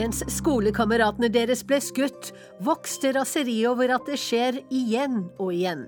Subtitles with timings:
[0.00, 2.30] Mens skolekameratene deres ble skutt,
[2.64, 5.82] vokste raseriet over at det skjer igjen og igjen.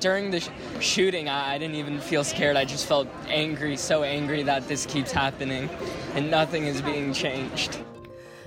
[0.00, 0.40] During the
[0.80, 2.56] shooting, I, I, didn't even feel scared.
[2.56, 5.68] I just felt angry, so angry that this keeps happening
[6.14, 7.76] and nothing is being changed.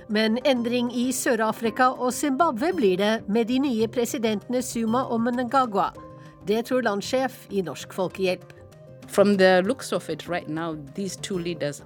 [0.08, 5.92] Men endring i Sør-Afrika og Zimbabwe blir det med de nye presidentene Suma og Mnangagwa.
[6.48, 8.52] Det tror landssjef i Norsk Folkehjelp.
[9.06, 11.84] From the looks of it right now, these two leaders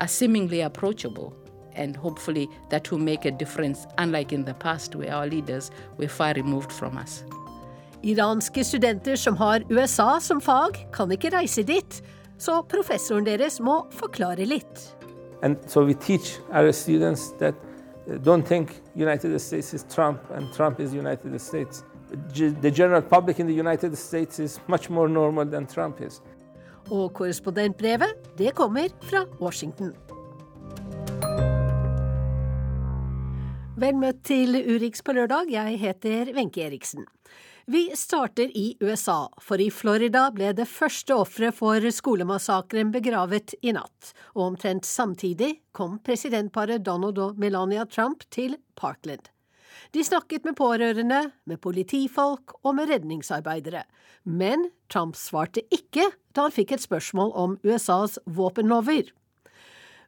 [0.00, 1.45] are seemingly approachable.
[1.76, 6.08] And hopefully that will make a difference, unlike in the past where our leaders were
[6.08, 7.24] far removed from us.
[8.02, 12.02] Iranske studenter som har USA som fag, kan ikke reise dit,
[12.38, 14.96] så professoren deres må forklare litt.
[15.42, 17.54] And so we teach our students that
[18.08, 21.84] uh, don't think United States is Trump and Trump is United States.
[22.60, 26.22] The general public in the United States is much more normal than Trump is.
[26.90, 29.94] Og korrespondentbrevet, det kommer fra Washington.
[33.76, 37.02] Vel møtt til Urix på lørdag, jeg heter Wenche Eriksen.
[37.68, 43.74] Vi starter i USA, for i Florida ble det første offeret for skolemassakren begravet i
[43.76, 49.28] natt, og omtrent samtidig kom presidentparet Donald og Melania Trump til Parkland.
[49.92, 53.84] De snakket med pårørende, med politifolk og med redningsarbeidere,
[54.24, 59.12] men Trump svarte ikke da han fikk et spørsmål om USAs våpenlover.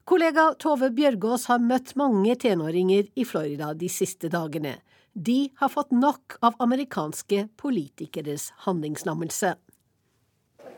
[0.08, 4.78] Kollega Tove Bjørgaas har møtt mange tenåringer i Florida de siste dagene.
[5.12, 9.50] De har fått nok av amerikanske politikeres handlingslammelse.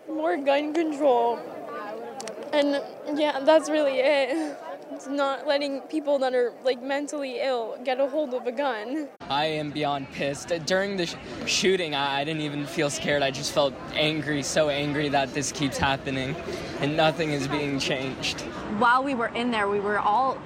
[0.09, 1.39] More gun control.
[2.53, 2.83] And
[3.21, 4.70] yeah, that's really it.
[4.93, 9.09] It's not letting people that are like mentally ill get a hold of a gun.
[9.29, 10.53] I am beyond pissed.
[10.67, 11.15] During the sh
[11.47, 13.23] shooting, I, I didn't even feel scared.
[13.23, 16.35] I just felt angry, so angry that this keeps happening
[16.81, 18.41] and nothing is being changed.
[18.79, 20.37] While we were in there, we were all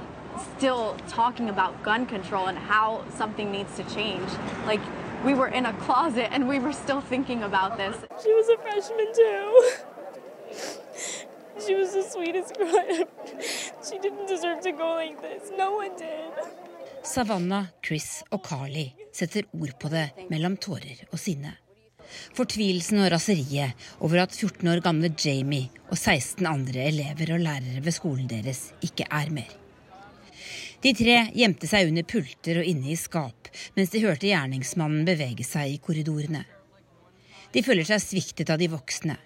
[0.56, 4.28] still talking about gun control and how something needs to change.
[4.66, 4.80] Like,
[5.24, 7.96] we were in a closet and we were still thinking about this.
[8.22, 10.80] She was a freshman too.
[11.60, 13.06] She was the sweetest girl ever.
[13.86, 15.50] She didn't deserve to go like this.
[15.56, 16.32] No one did.
[17.04, 21.52] Savannah, Chris og Carly setter ord på det mellom tårer og sinne.
[22.34, 27.84] Fortvilelsen og raseriet over at 14 år gamle Jamie og 16 andre elever og lærere
[27.84, 29.52] ved skolen deres ikke er mer.
[30.84, 35.46] De tre gjemte seg under pulter og inne i skap mens de hørte gjerningsmannen bevege
[35.46, 36.42] seg i korridorene.
[37.54, 39.16] De føler seg sviktet av de voksne.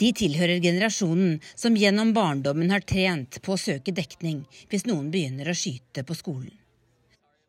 [0.00, 5.50] De tilhører generasjonen som gjennom barndommen har trent på å søke dekning hvis noen begynner
[5.50, 6.54] å skyte på skolen.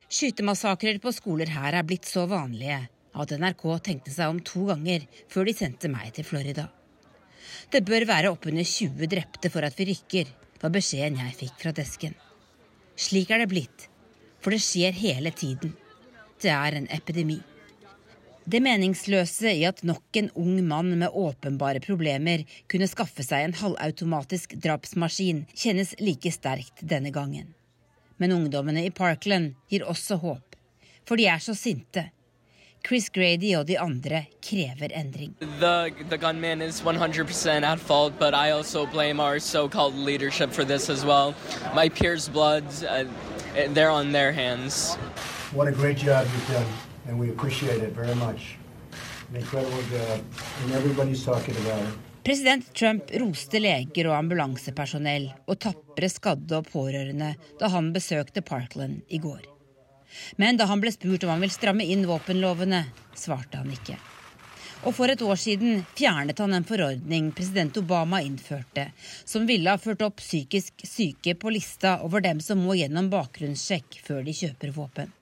[0.09, 2.81] Skytemassakrer på skoler her er blitt så vanlige
[3.19, 6.69] at NRK tenkte seg om to ganger før de sendte meg til Florida.
[7.69, 11.73] Det bør være oppunder 20 drepte for at vi rykker, var beskjeden jeg fikk fra
[11.75, 12.15] desken.
[12.99, 13.85] Slik er det blitt,
[14.41, 15.75] for det skjer hele tiden.
[16.41, 17.37] Det er en epidemi.
[18.45, 23.57] Det meningsløse i at nok en ung mann med åpenbare problemer kunne skaffe seg en
[23.59, 27.51] halvautomatisk drapsmaskin, kjennes like sterkt denne gangen.
[28.17, 30.55] Men ungdommene i Parkland gir også håp,
[31.05, 32.09] for de er så sinte
[32.87, 35.35] Chris Grady og de andre krever endring.
[35.59, 40.63] The, the gunman is 100% at fault, but I also blame our so-called leadership for
[40.63, 41.35] this as well.
[41.75, 43.05] My peers' bloods, uh,
[43.73, 44.95] they're on their hands.
[45.51, 46.67] What a great job you've done,
[47.09, 48.57] and we appreciate it very much.
[49.29, 50.21] An incredible job,
[50.63, 51.93] and everybody's talking about it.
[52.23, 59.01] President Trump roste leger og ambulansepersonell og tapre skadde og pårørende da han besøkte Parkland
[59.07, 59.47] i går.
[60.37, 62.83] Men da han ble spurt om han vil stramme inn våpenlovene,
[63.17, 63.97] svarte han ikke.
[64.85, 68.89] Og for et år siden fjernet han en forordning president Obama innførte,
[69.25, 74.03] som ville ha ført opp psykisk syke på lista over dem som må gjennom bakgrunnssjekk
[74.05, 75.15] før de kjøper våpen.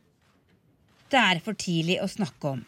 [1.07, 2.63] Det er for tidlig å snakke om.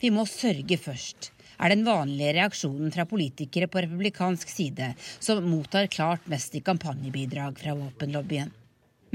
[0.00, 1.30] Vi må sørge først,
[1.60, 7.56] er den vanlige reaksjonen fra politikere på republikansk side, som mottar klart mest i kampanjebidrag
[7.60, 8.52] fra våpenlobbyen.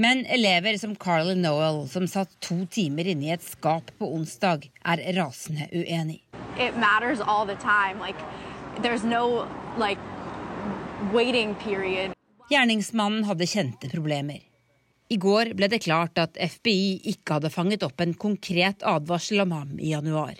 [0.02, 4.66] Men elever som Carly Noel, som satt to timer inne i et skap på onsdag,
[4.84, 6.20] er rasende uenig.
[9.06, 9.46] no,
[9.78, 10.00] like,
[12.50, 14.42] Gjerningsmannen hadde kjente problemer.
[15.08, 19.54] I går ble det klart at FBI ikke hadde fanget opp en konkret advarsel om
[19.54, 20.34] ham i januar.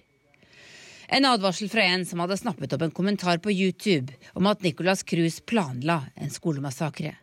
[1.09, 5.05] En advarsel fra en som hadde snappet opp en kommentar på YouTube om at Nicolas
[5.07, 7.15] Cruz planla en skolemassakre.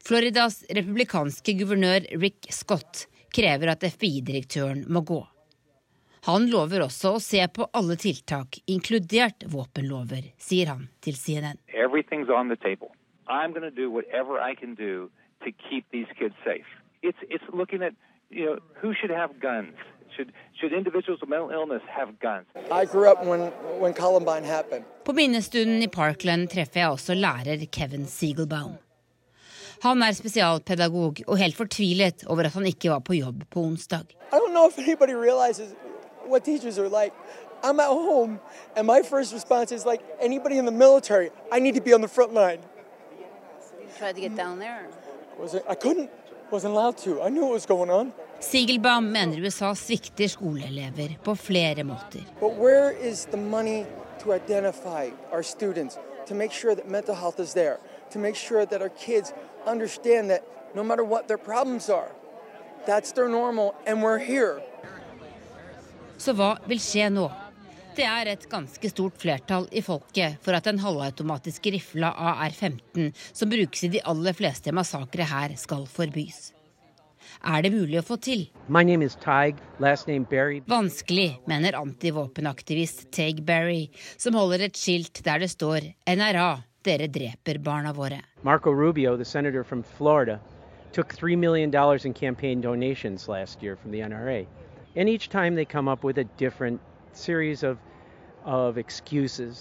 [0.00, 3.04] Floridas republikanske guvernør Rick Scott
[3.34, 5.20] krever at FBI-direktøren må gå.
[6.28, 11.60] Han lover også å se på alle tiltak, inkludert våpenlover, sier han til CNN.
[17.02, 17.92] It's, it's looking at
[18.30, 19.74] you know who should have guns.
[20.16, 22.46] Should should individuals with mental illness have guns?
[22.80, 23.40] I grew up when
[23.82, 24.84] when Columbine happened.
[25.04, 28.72] På minnestunden i Parkland treffer jeg også lærer Kevin Siegelbaum.
[29.82, 34.04] Han er spesialpedagog og helt fortvilet over at han ikke var på jobb på onsdag.
[34.32, 35.74] I don't know if anybody realizes
[36.28, 37.12] what teachers are like.
[37.62, 38.40] I'm at home,
[38.76, 41.28] and my first response is like anybody in the military.
[41.52, 42.60] I need to be on the front line.
[43.80, 44.86] You tried to get down there.
[44.88, 45.09] Was
[48.40, 52.24] Siegelbaum mener USA svikter skoleelever på flere måter.
[52.40, 53.86] But where is the money
[54.24, 57.76] to identify our students, to make sure that mental health is there,
[58.12, 59.32] to make sure that our kids
[59.66, 60.42] understand that
[60.74, 62.12] no matter what their problems are,
[62.86, 64.60] that's their normal, and we're here.
[66.18, 67.30] Så hva vil skje nå?
[68.00, 73.50] Det er et ganske stort flertall i folket for at den halvautomatiske rifla AR-15, som
[73.52, 76.38] brukes i de aller fleste massakre her, skal forbys.
[77.44, 78.46] Er det mulig å få til?
[80.72, 87.60] Vanskelig, mener antivåpenaktivist Teig Berry, som holder et skilt der det står NRA, dere dreper
[87.60, 88.22] barna våre.
[88.42, 90.40] Marco Rubio, the senator from Florida,
[90.92, 91.68] took $3 million
[92.02, 94.46] in campaign donations last year from the NRA.
[94.96, 96.80] And each time they come up with a different
[97.12, 97.76] series of.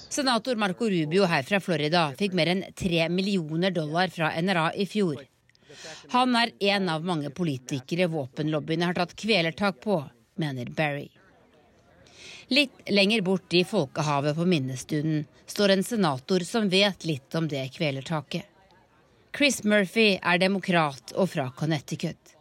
[0.09, 4.85] Senator Marco Rubio her fra Florida fikk mer enn tre millioner dollar fra NRA i
[4.87, 5.19] fjor.
[6.15, 10.01] Han er en av mange politikere våpenlobbyene har tatt kvelertak på,
[10.39, 11.09] mener Barry.
[12.49, 17.67] Litt lenger bort i folkehavet på minnestunden står en senator som vet litt om det
[17.75, 18.47] kvelertaket.
[19.37, 22.38] Chris Murphy er demokrat og fra Connecticut.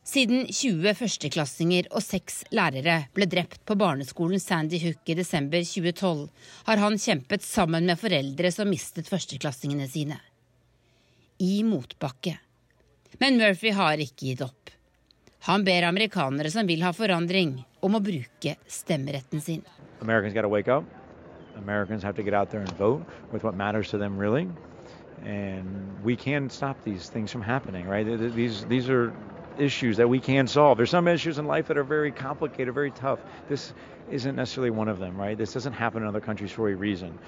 [0.00, 6.24] Siden 20 førsteklassinger og seks lærere ble drept på barneskolen Sandy Hook i desember 2012,
[6.66, 10.18] har han kjempet sammen med foreldre som mistet førsteklassingene sine.
[11.38, 12.38] I motbakke.
[13.20, 14.72] Men Murphy har ikke gitt opp.
[15.46, 19.62] Han ber amerikanere som vil ha forandring, om å bruke stemmeretten sin.
[20.00, 24.48] Americans have to get out there and vote with what matters to them really.
[25.24, 28.06] And we can stop these things from happening, right?
[28.06, 29.12] These these are
[29.58, 30.76] issues that we can solve.
[30.76, 33.20] There's some issues in life that are very complicated, very tough.
[33.48, 33.72] This
[34.10, 35.36] isn't necessarily one of them, right?
[35.36, 37.18] This doesn't happen in other countries for a reason.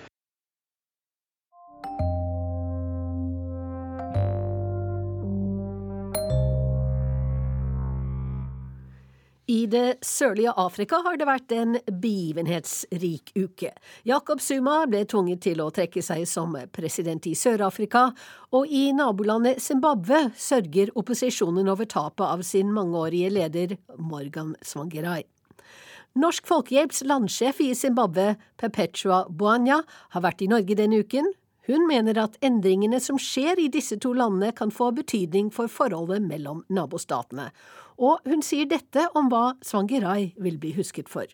[9.75, 13.73] Det sørlige Afrika har det vært en begivenhetsrik uke.
[14.06, 18.06] Jacob Zuma ble tvunget til å trekke seg som president i Sør-Afrika,
[18.55, 25.25] og i nabolandet Zimbabwe sørger opposisjonen over tapet av sin mangeårige leder Morgan Swangerai.
[26.15, 29.81] Norsk Folkehjelps landsjef i Zimbabwe, Perpetua Boanya,
[30.15, 31.32] har vært i Norge denne uken.
[31.66, 36.20] Hun mener at endringene som skjer i disse to landene kan få betydning for forholdet
[36.22, 37.49] mellom nabostatene.
[37.96, 41.25] Og hun sier dette om hva Svangirai vil bli husket for.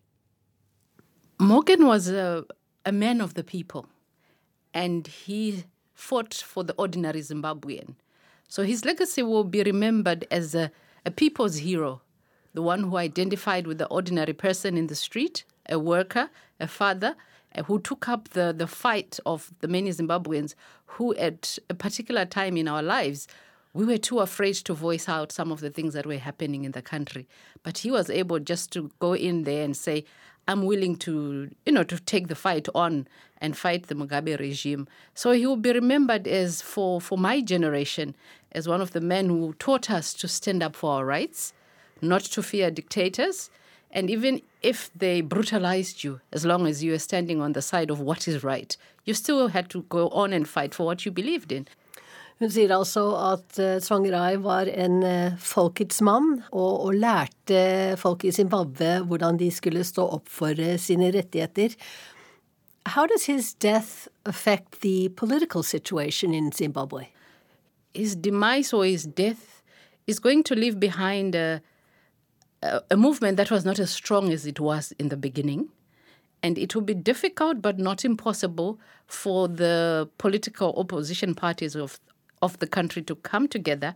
[1.41, 2.45] Morgan was a,
[2.85, 3.87] a man of the people,
[4.75, 7.97] and he fought for the ordinary Zimbabwean.
[8.49, 10.71] So his legacy will be remembered as a,
[11.07, 12.03] a people's hero,
[12.53, 17.17] the one who identified with the ordinary person in the street, a worker, a father,
[17.67, 20.55] who took up the, the fight of the many Zimbabweans
[20.87, 23.27] who, at a particular time in our lives,
[23.73, 26.73] we were too afraid to voice out some of the things that were happening in
[26.73, 27.29] the country.
[27.63, 30.05] But he was able just to go in there and say,
[30.49, 33.07] I'm willing to, you know, to take the fight on
[33.39, 34.89] and fight the Mugabe regime.
[35.15, 38.17] So he will be remembered as, for, for my generation,
[38.53, 41.53] as one of the men who taught us to stand up for our rights,
[42.03, 43.51] not to fear dictators,
[43.91, 47.91] and even if they brutalized you, as long as you were standing on the side
[47.91, 51.11] of what is right, you still had to go on and fight for what you
[51.13, 51.67] believed in.
[52.41, 58.33] Hun sier altså at Tsvangirai var en uh, folkets mann, og, og, lærte folk i
[58.33, 61.77] Zimbabwe hvordan de skulle stå opp for uh, sine rettigheter.
[62.87, 67.05] How does his death affect the political situation in Zimbabwe?
[67.95, 69.61] His demise or his death
[70.07, 71.61] is going to leave behind a,
[72.63, 75.69] a movement that was not as strong as it was in the beginning.
[76.43, 82.01] And it will be difficult but not impossible for the political opposition parties of
[82.43, 83.95] of the country to come together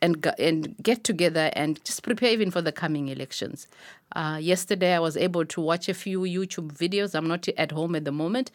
[0.00, 3.68] and and get together and just prepare even for the coming elections.
[4.16, 7.14] Uh, yesterday, I was able to watch a few YouTube videos.
[7.14, 8.50] I'm not at home at the moment,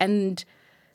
[0.00, 0.44] and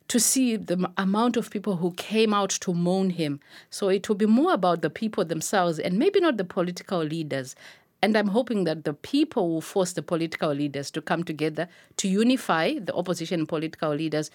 [0.09, 3.39] to see the amount of people who came out to mourn him.
[3.69, 7.55] So it will be more about the people themselves and maybe not the political leaders.
[8.03, 12.09] And I'm hoping that the people will force the political leaders to come together to
[12.09, 14.29] unify the opposition political leaders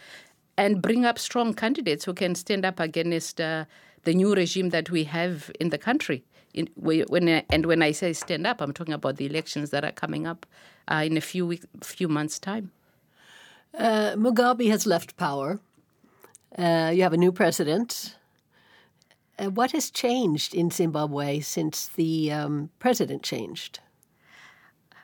[0.56, 3.66] and bring up strong candidates who can stand up against uh,
[4.04, 6.24] the new regime that we have in the country.
[6.54, 9.92] In, when, and when I say stand up, I'm talking about the elections that are
[9.92, 10.46] coming up
[10.90, 12.72] uh, in a few weeks, few months' time.
[13.76, 15.60] Uh, Mugabe has left power.
[16.56, 18.16] Uh, you have a new president.
[19.38, 23.80] Uh, what has changed in Zimbabwe since the um, president changed?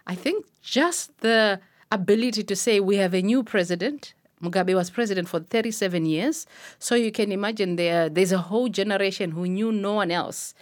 [0.06, 1.60] I think just the
[1.92, 4.14] ability to say we have a new president.
[4.42, 6.46] Mugabe was president for 37 years.
[6.78, 10.54] So you can imagine there, there's a whole generation who knew no one else.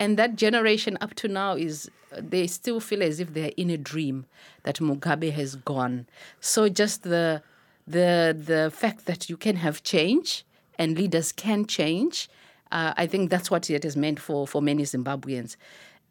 [0.00, 3.76] And that generation up to now is, they still feel as if they're in a
[3.76, 4.26] dream
[4.62, 6.06] that Mugabe has gone.
[6.40, 7.42] So just the,
[7.86, 10.44] the, the fact that you can have change
[10.78, 12.28] and leaders can change,
[12.72, 15.56] uh, I think that's what it has meant for, for many Zimbabweans.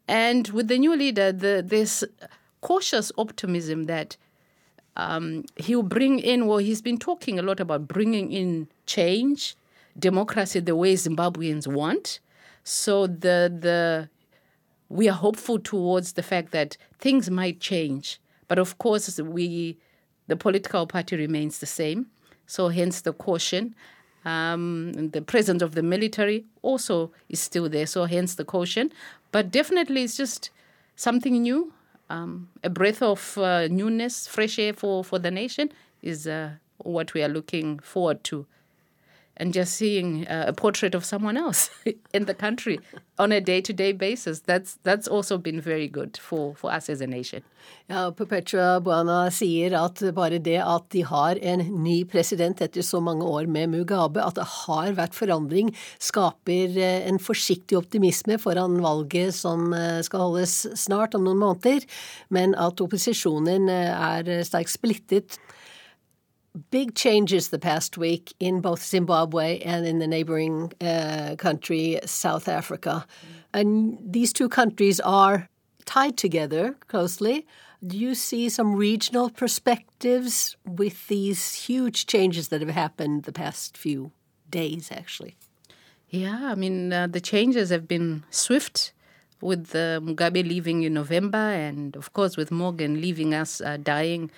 [0.06, 2.02] And with the new leader, the, this
[2.60, 4.16] cautious optimism that
[4.96, 9.54] um, he'll bring in, well, he's been talking a lot about bringing in change,
[9.98, 12.20] democracy the way Zimbabweans want.
[12.64, 14.08] So the the
[14.90, 19.78] we are hopeful towards the fact that things might change, but of course we
[20.26, 22.06] the political party remains the same.
[22.46, 23.74] So hence the caution.
[24.28, 27.86] Um, the presence of the military also is still there.
[27.86, 28.92] So hence the caution.
[29.32, 30.50] But definitely, it's just
[30.96, 31.72] something new
[32.10, 37.14] um, a breath of uh, newness, fresh air for, for the nation is uh, what
[37.14, 38.46] we are looking forward to.
[39.40, 41.70] And just seeing uh, a portrait of someone else
[42.14, 42.80] in the country
[43.18, 47.06] on a day-to-day basis, that's, that's also been very good for, for us as a
[47.06, 47.42] nation.
[47.88, 53.00] Ja, Perpetua Buana sier at bare det at de har en ny president etter så
[53.00, 58.76] mange år med Mugabe, at det har vært forandring, skaper eh, en forsiktig optimisme foran
[58.84, 61.86] valget som eh, skal holdes snart, om noen måneder,
[62.34, 65.40] men at opposisjonen eh, er sterkt splittet
[66.70, 72.48] big changes the past week in both Zimbabwe and in the neighboring uh, country, South
[72.48, 73.06] Africa.
[73.52, 75.48] And these two countries are
[75.84, 77.46] tied together closely.
[77.86, 83.76] Do you see some regional perspectives with these huge changes that have happened the past
[83.76, 84.10] few
[84.50, 85.36] days, actually?
[86.10, 88.92] Yeah, I mean, uh, the changes have been swift
[89.40, 94.30] with uh, Mugabe leaving in November, and of course, with Morgan leaving us, uh, dying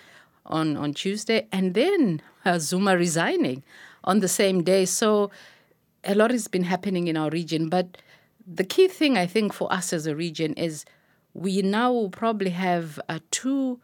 [0.47, 3.63] on, on Tuesday, and then uh, Zuma resigning
[4.05, 4.85] on the same day.
[4.85, 5.31] So
[6.05, 7.69] a lot has been happening in our region.
[7.69, 7.99] But
[8.47, 10.85] the key thing, I think, for us as a region is
[11.35, 13.81] we now probably have uh, two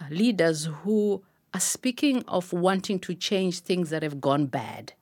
[0.00, 1.22] uh, leaders who
[1.52, 4.92] are speaking of wanting to change things that have gone bad.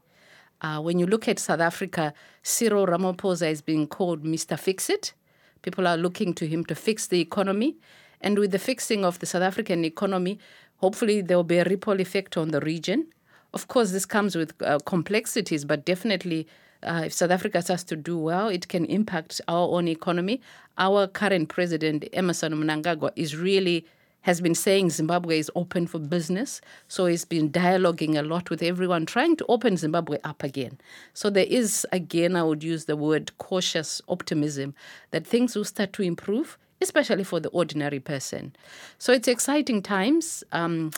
[0.60, 2.12] Uh, when you look at South Africa,
[2.42, 4.58] Cyril Ramaphosa is being called Mr.
[4.58, 5.14] Fix It.
[5.62, 7.76] People are looking to him to fix the economy.
[8.20, 10.38] And with the fixing of the South African economy,
[10.82, 13.06] Hopefully, there will be a ripple effect on the region.
[13.54, 16.48] Of course, this comes with uh, complexities, but definitely,
[16.82, 20.40] uh, if South Africa starts to do well, it can impact our own economy.
[20.78, 23.86] Our current president, Emerson Mnangagwa, is really
[24.22, 26.60] has been saying Zimbabwe is open for business.
[26.88, 30.78] So he's been dialoguing a lot with everyone, trying to open Zimbabwe up again.
[31.12, 34.74] So there is, again, I would use the word cautious optimism
[35.10, 38.54] that things will start to improve especially for the ordinary person.
[38.98, 40.44] So it's exciting times.
[40.52, 40.90] Um,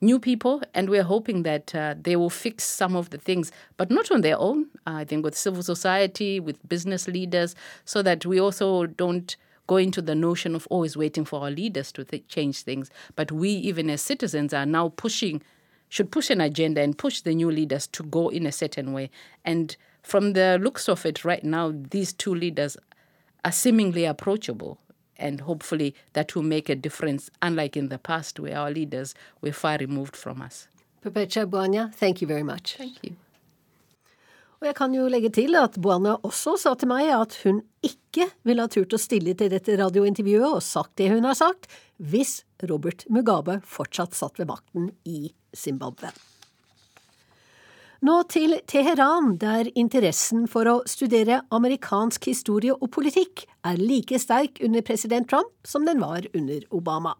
[0.00, 3.90] new people, and we're hoping that uh, they will fix some of the things, but
[3.90, 4.66] not on their own.
[4.86, 9.76] Uh, I think with civil society, with business leaders, so that we also don't go
[9.76, 12.90] into the notion of always waiting for our leaders to th- change things.
[13.16, 15.42] But we, even as citizens, are now pushing,
[15.88, 19.10] should push an agenda and push the new leaders to go in a certain way.
[19.44, 22.76] And from the looks of it right now, these two leaders
[23.44, 24.78] are seemingly approachable
[25.18, 29.52] and hopefully that will make a difference, unlike in the past where our leaders were
[29.52, 30.68] far removed from us.
[31.02, 32.76] Perpetua Buanya, thank you very much.
[32.76, 33.16] Thank you.
[34.56, 38.30] Og jeg kan jo legge til at Buana også sa til meg at hun ikke
[38.48, 41.68] ville ha turt å stille til dette radiointervjuet og sagt det hun har sagt,
[42.00, 46.08] hvis Robert Mugabe fortsatt satt ved makten i Zimbabwe.
[48.04, 54.60] Nå til Teheran, der interessen for å studere amerikansk historie og politikk er like sterk
[54.60, 57.14] under president Trump som den var under Obama.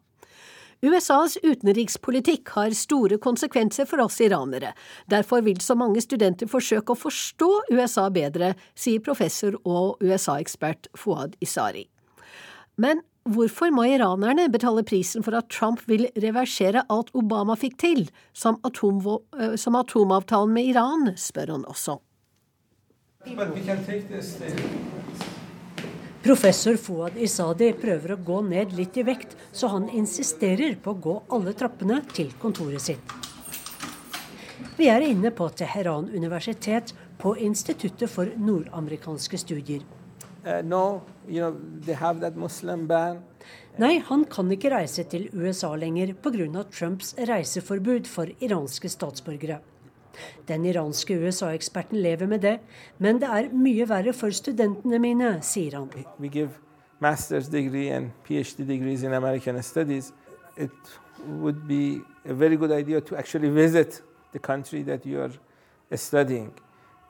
[0.84, 4.74] USAs utenrikspolitikk har store konsekvenser for oss iranere.
[5.08, 11.40] Derfor vil så mange studenter forsøke å forstå USA bedre, sier professor og USA-ekspert Fouad
[11.40, 11.86] Isari.
[12.76, 18.04] Men Hvorfor må iranerne betale prisen for at Trump vil reversere alt Obama fikk til,
[18.32, 21.98] som, eh, som atomavtalen med Iran, spør han også.
[26.22, 31.00] Professor Fouad Isadi prøver å gå ned litt i vekt, så han insisterer på å
[31.00, 33.16] gå alle trappene til kontoret sitt.
[34.76, 39.95] Vi er inne på Teheran universitet, på Instituttet for nordamerikanske studier.
[40.46, 43.18] Uh, no, you know, they have that Muslim ban.
[43.78, 46.62] Nei, han kan ikke reise til USA lenger pga.
[46.70, 49.58] Trumps reiseforbud for iranske statsborgere.
[50.48, 52.60] Den iranske USA-eksperten lever med det,
[52.98, 55.90] men det er mye verre for studentene mine, sier han.
[56.20, 56.50] We give
[57.00, 60.12] master's degree and PhD degrees in American studies.
[60.56, 60.70] It
[61.26, 64.00] would be a very good idea to actually visit
[64.32, 66.52] the country that you are studying,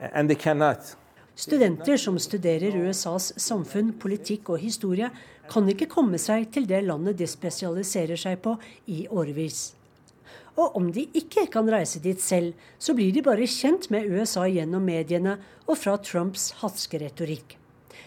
[0.01, 0.97] and they cannot.
[1.37, 5.11] Studenter som studerer USAs samfunn, politikk og historie,
[5.53, 8.55] kan ikke komme seg til det landet de spesialiserer seg på
[8.89, 9.75] i årevis.
[10.57, 14.47] Og om de ikke kan reise dit selv, så blir de bare kjent med USA
[14.49, 17.59] gjennom mediene og fra Trumps hatske retorikk.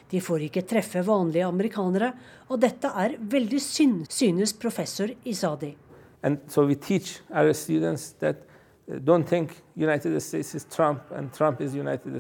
[0.10, 2.10] De får ikke treffe vanlige amerikanere,
[2.50, 5.76] og dette er veldig synd, synes professor Isadi.
[6.24, 8.42] And so we teach our students that
[8.90, 12.12] uh, don't think United States is Trump and Trump is United.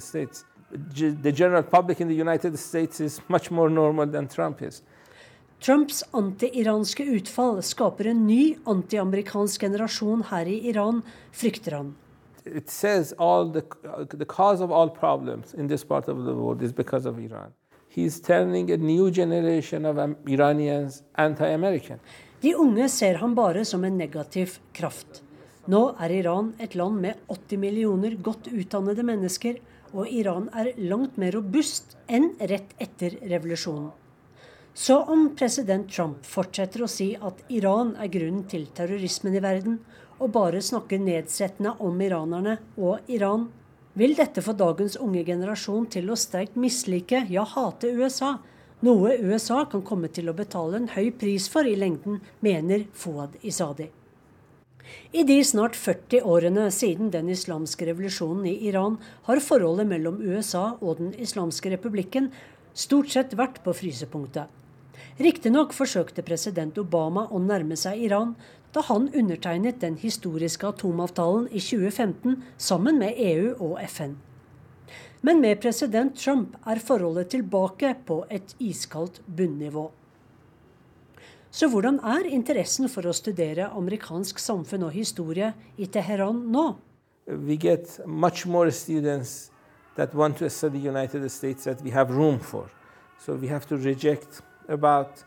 [0.71, 4.83] The general public in the United States is much more normal than Trump is.
[5.59, 11.95] Trumps anti-iranske utfall skaper en ny anti-amerikansk generasjon her i Iran, frykter han.
[12.45, 13.63] It says all the,
[14.13, 17.51] the cause of all problems in this part of the world is because of Iran.
[17.89, 19.97] He's turning a new generation of
[20.27, 21.99] Iranians anti-American.
[22.41, 25.23] De unge ser han bare som en negativ kraft.
[25.65, 29.59] Nå er Iran et land med 80 millioner godt utdannede mennesker,
[29.93, 33.91] og Iran er langt mer robust enn rett etter revolusjonen.
[34.73, 39.79] Så om president Trump fortsetter å si at Iran er grunnen til terrorismen i verden,
[40.19, 43.47] og bare snakker nedsettende om iranerne og Iran,
[43.99, 48.37] vil dette få dagens unge generasjon til å sterkt mislike, ja hate USA,
[48.85, 53.35] noe USA kan komme til å betale en høy pris for i lengden, mener Fouad
[53.41, 53.89] Isadi.
[55.11, 60.75] I de snart 40 årene siden den islamske revolusjonen i Iran har forholdet mellom USA
[60.79, 62.29] og Den islamske republikken
[62.73, 64.47] stort sett vært på frysepunktet.
[65.19, 68.35] Riktignok forsøkte president Obama å nærme seg Iran
[68.73, 74.15] da han undertegnet den historiske atomavtalen i 2015 sammen med EU og FN.
[75.21, 79.89] Men med president Trump er forholdet tilbake på et iskaldt bunnivå.
[81.51, 86.65] Så hvordan er interessen for å studere amerikansk samfunn og historie i Teheran nå?
[87.25, 89.49] We get much more students
[89.95, 92.69] that want to study United States that we have room for.
[93.19, 95.23] So we have to reject about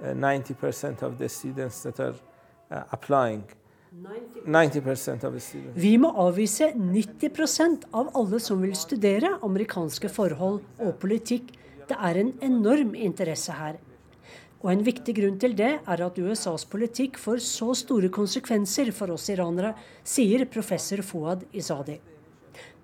[0.00, 2.14] 90% uh, of the students that are
[2.70, 3.44] uh, applying.
[4.46, 5.74] 90% of the students.
[5.74, 11.52] Vi må avvise 90% av alle som vil studere amerikanske forhold og politikk.
[11.88, 13.78] Det er en enorm interesse her.
[14.64, 19.12] Og En viktig grunn til det er at USAs politikk får så store konsekvenser for
[19.12, 21.98] oss iranere, sier professor Fouad Izadi.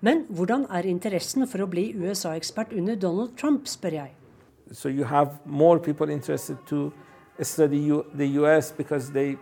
[0.05, 4.13] Men hvordan er interessen for å bli USA-ekspert under Donald Trump, spør jeg.
[4.71, 6.91] So you have more people interested to
[7.41, 9.37] study U the US because they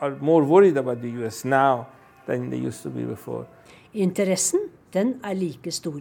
[0.00, 1.86] are more worried about the US now
[2.26, 3.46] than they used to be before.
[3.94, 6.00] Interessen den er like stor.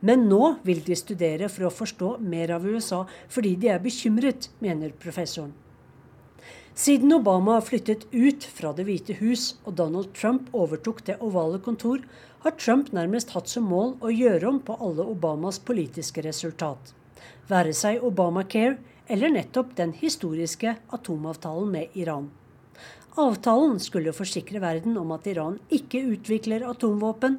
[0.00, 4.50] Men nå vil de studere for å forstå mer av USA fordi de er bekymret,
[4.60, 5.54] mener professoren.
[6.76, 12.04] Siden Obama flyttet ut fra Det hvite hus og Donald Trump overtok det ovale kontor,
[12.44, 16.92] har Trump nærmest hatt som mål å gjøre om på alle Obamas politiske resultat
[17.50, 18.76] være seg Obamacare
[19.12, 22.30] eller nettopp den historiske atomavtalen med Iran.
[23.16, 27.38] Avtalen skulle forsikre verden om at Iran ikke utvikler atomvåpen,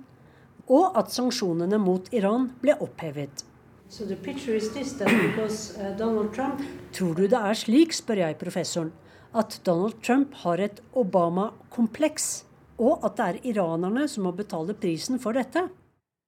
[0.67, 3.43] og at sanksjonene mot Iran ble opphevet.
[3.89, 6.61] So this, because, uh, Trump...
[6.91, 8.91] Tror du det er slik, spør jeg professoren,
[9.33, 12.43] at Donald Trump har et Obama-kompleks,
[12.77, 15.69] og at det er iranerne som må betale prisen for dette?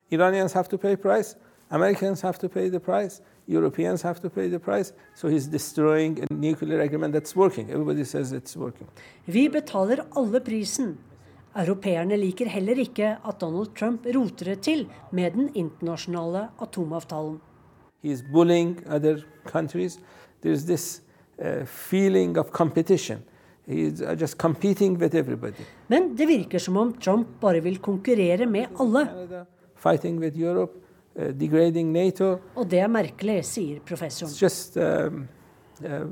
[0.10, 1.36] Iranians have to pay price.
[1.70, 3.22] Americans have to pay the price.
[3.48, 4.94] Europeans have to pay the price.
[5.16, 7.70] So he's destroying a nuclear agreement that's working.
[7.70, 8.88] Everybody says it's working.
[9.26, 10.98] Vi betaler alle prisen.
[11.58, 17.40] Europeerne liker heller ikke at Donald Trump roter det til med den internasjonale atomavtalen.
[18.04, 20.00] He's bullying other countries.
[20.46, 21.02] There's this
[21.42, 23.24] uh, feeling of competition.
[23.68, 25.66] He's uh, just competing with everybody.
[25.88, 29.06] Men det virker som om Trump bare vil konkurrere med alle.
[29.06, 30.74] Canada, fighting with Europe.
[31.16, 32.38] Uh, NATO.
[32.56, 35.28] Og det er merkelig, sier professoren.
[35.80, 36.04] Uh,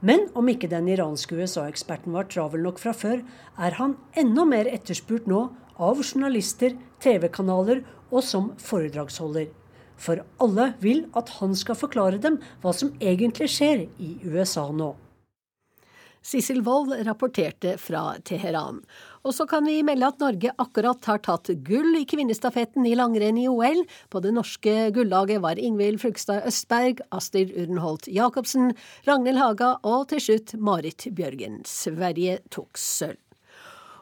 [0.00, 3.22] Men om ikke den iranske USA-eksperten var travel nok fra før,
[3.56, 5.46] er han enda mer etterspurt nå
[5.80, 7.80] av journalister, TV-kanaler
[8.10, 9.48] og som foredragsholder.
[10.00, 14.94] For alle vil at han skal forklare dem hva som egentlig skjer i USA nå.
[16.20, 18.82] Sissel Wold rapporterte fra Teheran.
[19.20, 23.36] Og så kan vi melde at Norge akkurat har tatt gull i kvinnestafetten i langrenn
[23.36, 23.82] i OL.
[24.08, 28.72] På det norske gullaget var Ingvild Flugstad Østberg, Astrid Urenholt Jacobsen,
[29.08, 31.60] Ragnhild Haga og til slutt Marit Bjørgen.
[31.68, 33.20] Sverige tok sølv.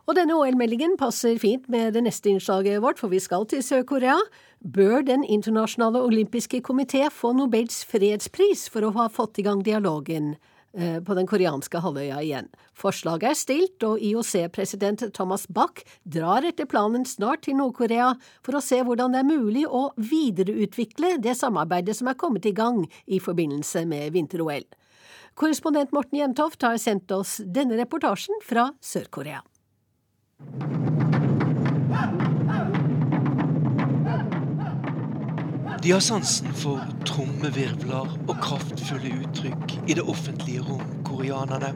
[0.09, 4.17] Og denne OL-meldingen passer fint med det neste innslaget vårt, for vi skal til Sør-Korea.
[4.65, 10.39] Bør Den internasjonale olympiske komité få Nobels fredspris for å ha fått i gang dialogen
[10.79, 12.49] på den koreanske halvøya igjen.
[12.79, 18.13] Forslaget er stilt, og IOC-president Thomas Bach drar etter planen snart til Nord-Korea
[18.47, 22.55] for å se hvordan det er mulig å videreutvikle det samarbeidet som er kommet i
[22.55, 24.67] gang i forbindelse med vinter-OL.
[25.39, 29.45] Korrespondent Morten Jentoft har sendt oss denne reportasjen fra Sør-Korea.
[35.83, 41.75] De har sansen for trommevirvler og kraftfulle uttrykk i det offentlige rom, koreanerne.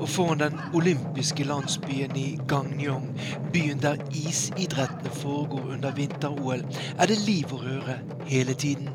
[0.00, 3.20] Og foran den olympiske landsbyen i Gangnyong,
[3.52, 6.64] byen der isidrettene foregår under vinter-OL,
[6.98, 8.88] er det liv og røre hele tiden.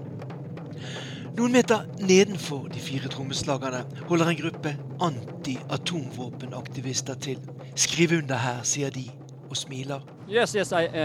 [1.38, 7.40] Noen meter nedenfor de fire trommeslagerne holder en gruppe anti-atomvåpenaktivister til.
[7.76, 9.12] Skriv under her, sier de
[9.50, 10.00] og smiler.
[10.32, 10.96] Yes, yes, I, uh,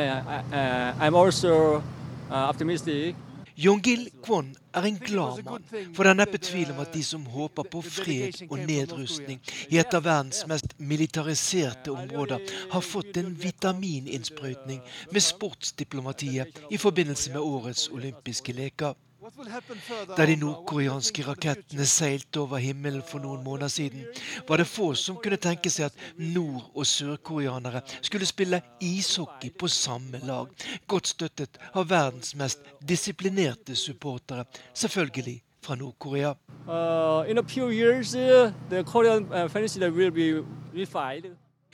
[0.54, 1.02] uh,
[2.30, 3.16] optimistic.
[3.60, 7.26] Jong-il Kwon er en glad mann, for det er neppe tvil om at de som
[7.28, 12.40] håper på fred og nedrustning i et av verdens mest militariserte områder,
[12.72, 14.80] har fått en vitamininnsprøytning
[15.12, 18.96] med sportsdiplomatiet i forbindelse med årets olympiske leker.
[20.16, 24.06] Da de nordkoreanske rakettene seilte over himmelen for noen måneder siden,
[24.48, 29.68] var det få som kunne tenke seg at nord- og sørkoreanere skulle spille ishockey på
[29.70, 30.50] samme lag,
[30.86, 36.34] godt støttet av verdens mest disiplinerte supportere, selvfølgelig fra Nord-Korea.
[36.66, 37.24] Uh,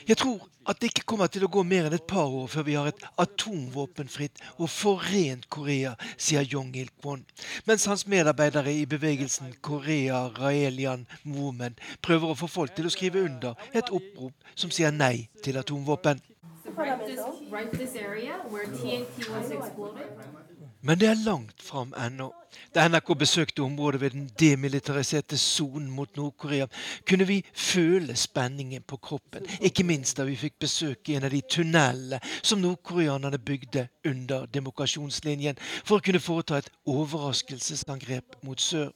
[0.05, 2.67] Jeg tror at det ikke kommer til å gå mer enn et par år før
[2.67, 7.25] vi har et atomvåpenfritt og forent Korea, sier Jong-il Kwon,
[7.67, 13.25] mens hans medarbeidere i bevegelsen Korea Raelian Movement prøver å få folk til å skrive
[13.27, 16.23] under et opprop som sier nei til atomvåpen.
[20.87, 22.29] Men det er langt fram ennå.
[22.75, 26.67] Da NRK besøkte området ved den demilitariserte sonen mot Nord-Korea,
[27.09, 29.47] kunne vi føle spenningen på kroppen.
[29.61, 35.59] Ikke minst da vi fikk besøke en av de tunnelene som nordkoreanerne bygde under demokrasjonslinjen
[35.83, 38.95] for å kunne foreta et overraskelsesangrep mot sør.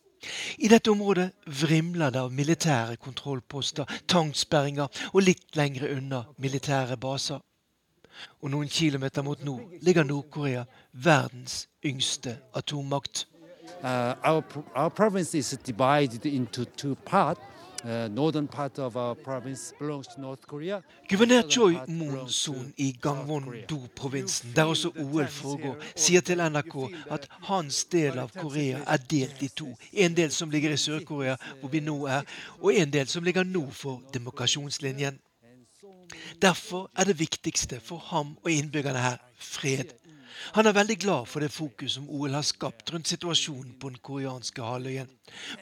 [0.63, 1.31] I dette området
[1.63, 7.41] vrimler det av militære kontrollposter, tangsperringer og litt lengre unna militære baser.
[8.41, 13.27] Og noen kilometer mot nord ligger Nord-Korea, verdens yngste atommakt.
[13.83, 17.41] Uh, our, our province is divided into two parts.
[17.85, 18.09] Uh,
[21.09, 26.77] Guvernør Choi Moon-soon i Gangwon-do-provinsen, der også OL foregår, sier til NRK
[27.11, 29.73] at hans del av Korea er delt i to.
[29.93, 32.29] En del som ligger i Sør-Korea, hvor vi nå er,
[32.61, 35.17] og en del som ligger nord for demarkasjonslinjen.
[36.43, 39.97] Derfor er det viktigste for ham og innbyggerne her fred.
[40.55, 43.99] Han er veldig glad for det fokus som OL har skapt rundt situasjonen på den
[44.03, 45.11] koreanske halvøyen.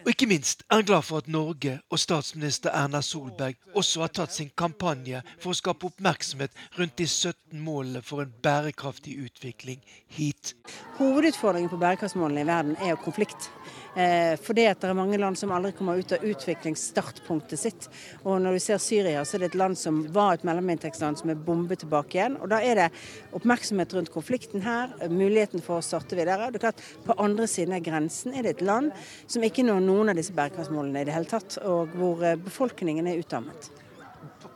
[0.04, 4.12] Og ikke minst er han glad for at Norge og statsminister Erna Solberg også har
[4.14, 9.82] tatt sin kampanje for å skape oppmerksomhet rundt de 17 målene for en bærekraftig utvikling
[10.14, 10.54] hit.
[10.98, 13.50] Hovedutfordringen på bærekraftsmålene i verden er jo konflikt.
[13.98, 17.88] Eh, fordi at det er mange land som aldri kommer ut av utviklingsstartpunktet sitt.
[18.22, 21.32] Og når du ser Syria, så er det et land som var et mellominntektsland som
[21.32, 22.36] er bombet tilbake igjen.
[22.38, 22.86] Og da er det
[23.34, 26.52] oppmerksomhet rundt konflikten her, muligheten for å starte videre.
[26.52, 28.92] Det er klart, På andre siden av grensen er det et land
[29.26, 33.10] som ikke når noen av disse bærekraftsmålene i det hele tatt, og hvor eh, befolkningen
[33.10, 33.70] er utarmet.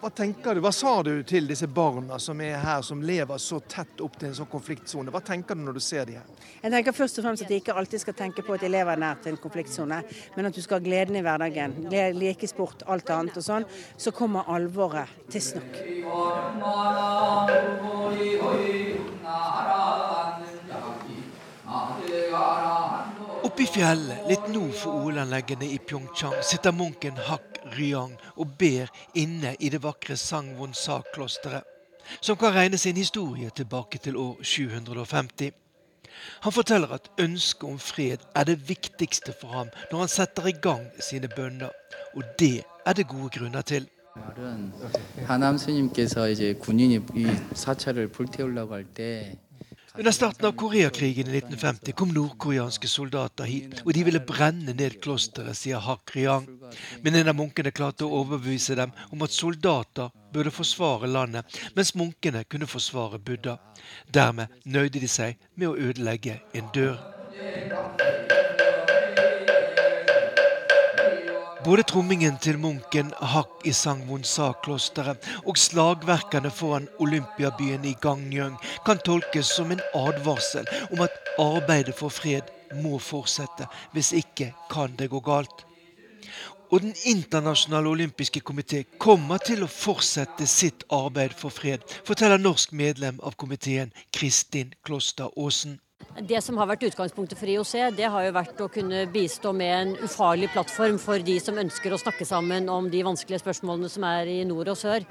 [0.02, 3.60] Hva tenker du, hva sa du til disse barna som er her, som lever så
[3.70, 5.12] tett opp til en sånn konfliktsone?
[5.14, 6.40] Hva tenker du når du ser de her?
[6.58, 8.98] Jeg tenker først og fremst at de ikke alltid skal tenke på at de lever
[8.98, 10.00] nært en konfliktsone,
[10.34, 11.76] men at du skal ha gleden i hverdagen.
[12.18, 13.68] Leke sport, alt annet og sånn.
[13.94, 15.78] Så kommer alvoret tidsnok.
[23.46, 28.91] Oppe i fjellet, litt nord for OL-anleggene i Pyeongchang, sitter munken Hak Ryang og ber
[29.15, 31.63] inne i det vakre Sangwon-sa-klosteret,
[32.21, 35.51] som kan regne sin historie tilbake til år 750.
[36.41, 40.55] Han forteller at ønsket om fred er det viktigste for ham når han setter i
[40.61, 41.69] gang sine bønner,
[42.15, 43.87] og det er det gode grunner til.
[45.27, 49.37] 하남 스님께서 이제 군인이 이 사찰을 불태우려고 할때
[49.98, 54.96] under starten av Koreakrigen i 1950 kom nordkoreanske soldater hit, og de ville brenne ned
[55.04, 56.46] klosteret, sier Hak Ryang.
[57.04, 61.92] Men en av munkene klarte å overbevise dem om at soldater burde forsvare landet, mens
[61.92, 63.58] munkene kunne forsvare Buddha.
[64.08, 66.96] Dermed nøyde de seg med å ødelegge en dør.
[71.62, 79.52] Både trommingen til munken Hak i Sangwon-sa-klosteret og slagverkene foran Olympiabyen i Gangneung kan tolkes
[79.56, 82.50] som en advarsel om at arbeidet for fred
[82.82, 83.68] må fortsette.
[83.94, 85.62] Hvis ikke kan det gå galt.
[86.72, 92.72] Og Den internasjonale olympiske komité kommer til å fortsette sitt arbeid for fred, forteller norsk
[92.72, 95.78] medlem av komiteen Kristin Kloster Aasen.
[96.28, 99.72] Det som har vært utgangspunktet for IOC, det har jo vært å kunne bistå med
[99.72, 104.04] en ufarlig plattform for de som ønsker å snakke sammen om de vanskelige spørsmålene som
[104.04, 105.06] er i nord og sør.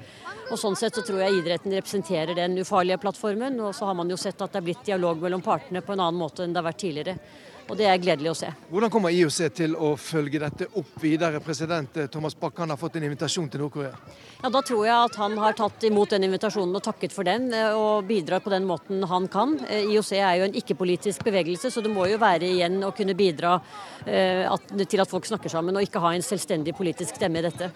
[0.52, 3.58] Og Sånn sett så tror jeg idretten representerer den ufarlige plattformen.
[3.64, 6.04] Og så har man jo sett at det er blitt dialog mellom partene på en
[6.04, 7.16] annen måte enn det har vært tidligere.
[7.70, 8.50] Og det er gledelig å se.
[8.70, 11.40] Hvordan kommer IOC til å følge dette opp videre?
[11.44, 13.94] President Thomas Bakkan har fått en invitasjon til Nord-Korea.
[14.42, 17.52] Ja, Da tror jeg at han har tatt imot den invitasjonen og takket for den,
[17.54, 19.54] eh, og bidrar på den måten han kan.
[19.68, 23.14] Eh, IOC er jo en ikke-politisk bevegelse, så det må jo være igjen å kunne
[23.14, 23.60] bidra
[24.06, 24.48] eh,
[24.84, 27.70] til at folk snakker sammen, og ikke ha en selvstendig politisk stemme i dette.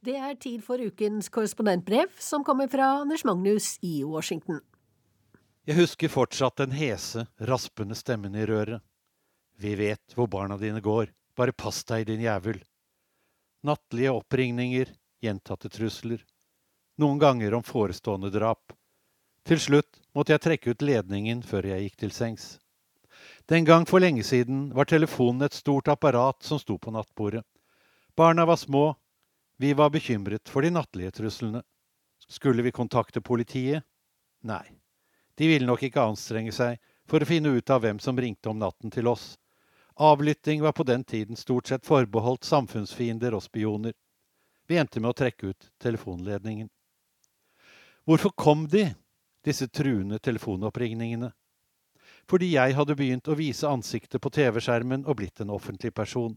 [0.00, 4.62] Det er tid for ukens korrespondentbrev, som kommer fra Anders Magnus i Washington.
[5.68, 8.80] Jeg husker fortsatt den hese, raspende stemmen i røret.
[9.60, 12.62] Vi vet hvor barna dine går, bare pass deg, din jævel.
[13.68, 16.22] Nattlige oppringninger, gjentatte trusler.
[16.96, 18.72] Noen ganger om forestående drap.
[19.44, 22.48] Til slutt måtte jeg trekke ut ledningen før jeg gikk til sengs.
[23.44, 27.44] Den gang for lenge siden var telefonen et stort apparat som sto på nattbordet.
[28.16, 28.94] Barna var små.
[29.60, 31.60] Vi var bekymret for de nattlige truslene.
[32.24, 33.84] Skulle vi kontakte politiet?
[34.40, 34.77] Nei.
[35.38, 38.58] De ville nok ikke anstrenge seg for å finne ut av hvem som ringte om
[38.58, 39.36] natten til oss.
[39.94, 43.92] Avlytting var på den tiden stort sett forbeholdt samfunnsfiender og spioner.
[44.66, 46.66] Vi endte med å trekke ut telefonledningen.
[48.02, 48.88] Hvorfor kom de,
[49.46, 51.30] disse truende telefonoppringningene?
[52.28, 56.34] Fordi jeg hadde begynt å vise ansiktet på TV-skjermen og blitt en offentlig person.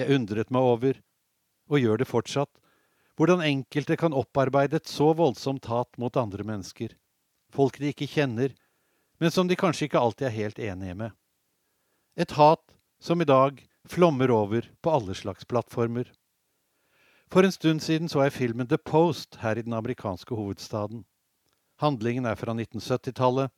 [0.00, 1.02] Jeg undret meg over,
[1.68, 2.50] og gjør det fortsatt,
[3.20, 6.96] hvordan enkelte kan opparbeide et så voldsomt hat mot andre mennesker
[7.54, 8.54] folk de ikke kjenner,
[9.18, 11.16] men som de kanskje ikke alltid er helt enige med.
[12.16, 12.62] Et hat
[13.00, 16.10] som i dag flommer over på alle slags plattformer.
[17.30, 21.04] For en stund siden så jeg filmen The Post her i den amerikanske hovedstaden.
[21.78, 23.52] Handlingen er fra 1970-tallet,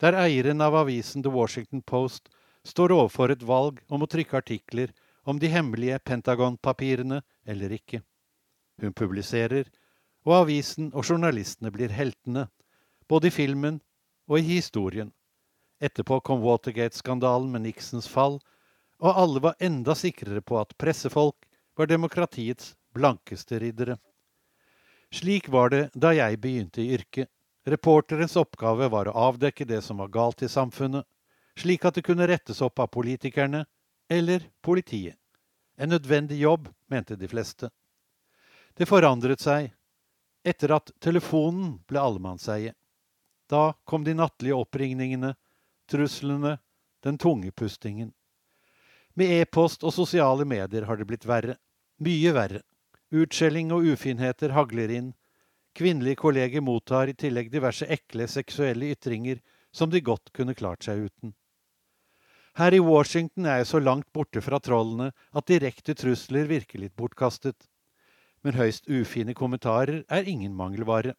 [0.00, 2.30] der eieren av avisen The Washington Post
[2.64, 4.94] står overfor et valg om å trykke artikler
[5.28, 8.00] om de hemmelige Pentagon-papirene eller ikke.
[8.80, 9.68] Hun publiserer,
[10.24, 12.46] og avisen og journalistene blir heltene
[13.10, 13.80] både i filmen
[14.30, 15.10] og i historien.
[15.82, 18.38] Etterpå kom Watergate-skandalen med Nixons fall,
[19.00, 23.96] og alle var enda sikrere på at pressefolk var demokratiets blankeste riddere.
[25.10, 27.30] Slik var det da jeg begynte i yrket.
[27.66, 31.04] Reporterens oppgave var å avdekke det som var galt i samfunnet,
[31.58, 33.64] slik at det kunne rettes opp av politikerne
[34.08, 35.16] eller politiet.
[35.76, 37.70] En nødvendig jobb, mente de fleste.
[38.76, 39.72] Det forandret seg
[40.46, 42.74] etter at telefonen ble allemannseie.
[43.50, 45.34] Da kom de nattlige oppringningene,
[45.90, 46.58] truslene,
[47.02, 48.12] den tunge pustingen.
[49.18, 51.56] Med e-post og sosiale medier har det blitt verre.
[51.98, 52.62] Mye verre.
[53.10, 55.08] Utskjelling og ufinheter hagler inn.
[55.74, 59.40] Kvinnelige kolleger mottar i tillegg diverse ekle seksuelle ytringer
[59.74, 61.34] som de godt kunne klart seg uten.
[62.58, 66.96] Her i Washington er jeg så langt borte fra trollene at direkte trusler virker litt
[66.98, 67.66] bortkastet.
[68.42, 71.14] Men høyst ufine kommentarer er ingen mangelvare.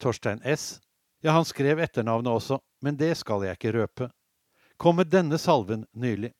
[0.00, 0.80] Torstein S.
[1.24, 4.10] Ja, han skrev etternavnet også, men det skal jeg ikke røpe.
[4.76, 6.34] Kom med denne salven nylig.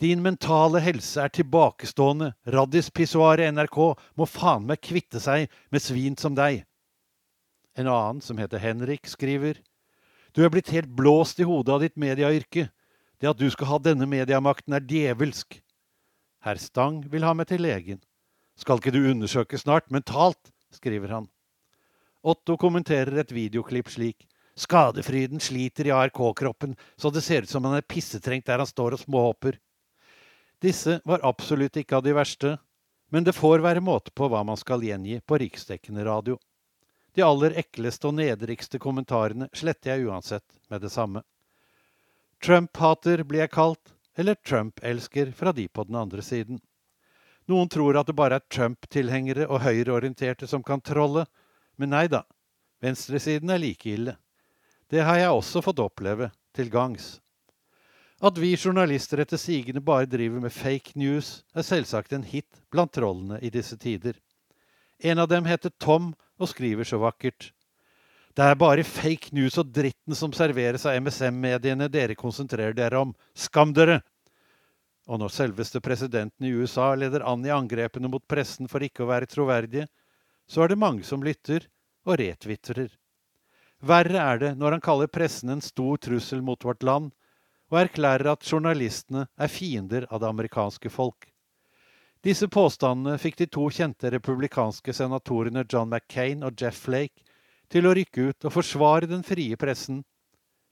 [0.00, 2.30] Din mentale helse er tilbakestående.
[2.48, 3.76] Raddispissoaret NRK
[4.16, 6.62] må faen meg kvitte seg med svin som deg.
[7.76, 9.60] En annen, som heter Henrik, skriver
[10.32, 12.70] Du er blitt helt blåst i hodet av ditt medieyrke.
[13.20, 15.58] Det at du skal ha denne mediamakten, er djevelsk.
[16.40, 18.00] Herr Stang vil ha meg til legen.
[18.56, 20.40] Skal ikke du undersøke snart, mentalt?
[20.72, 21.28] skriver han.
[22.22, 24.26] Otto kommenterer et videoklipp slik.
[24.54, 28.96] Skadefryden sliter i ARK-kroppen, så det ser ut som han er pissetrengt der han står
[28.96, 29.56] og småhopper.
[30.60, 32.58] Disse var absolutt ikke av de verste,
[33.08, 36.36] men det får være måte på hva man skal gjengi på riksdekkende radio.
[37.16, 41.24] De aller ekleste og nedrigste kommentarene sletter jeg uansett med det samme.
[42.44, 46.60] Trump-hater blir jeg kalt, eller Trump-elsker fra de på den andre siden.
[47.48, 51.24] Noen tror at det bare er Trump-tilhengere og høyreorienterte som kan trolle,
[51.80, 52.26] Men nei da,
[52.84, 54.18] venstresiden er like ille.
[54.92, 57.14] Det har jeg også fått oppleve til gangs.
[58.20, 62.92] At vi journalister etter sigende bare driver med fake news, er selvsagt en hit blant
[62.92, 64.18] trollene i disse tider.
[65.00, 67.48] En av dem heter Tom og skriver så vakkert.
[68.36, 73.14] Det er bare fake news og dritten som serveres av MSM-mediene dere konsentrerer dere om.
[73.32, 74.02] Skam dere!
[75.08, 79.08] Og når selveste presidenten i USA leder an i angrepene mot pressen for ikke å
[79.08, 79.88] være troverdige,
[80.50, 81.68] så er det mange som lytter
[82.08, 82.90] og retvitrer.
[83.80, 87.12] Verre er det når han kaller pressen en stor trussel mot vårt land,
[87.70, 91.28] og erklærer at journalistene er fiender av det amerikanske folk.
[92.26, 97.22] Disse påstandene fikk de to kjente republikanske senatorene John McCain og Jeff Flake
[97.70, 100.02] til å rykke ut og forsvare den frie pressen,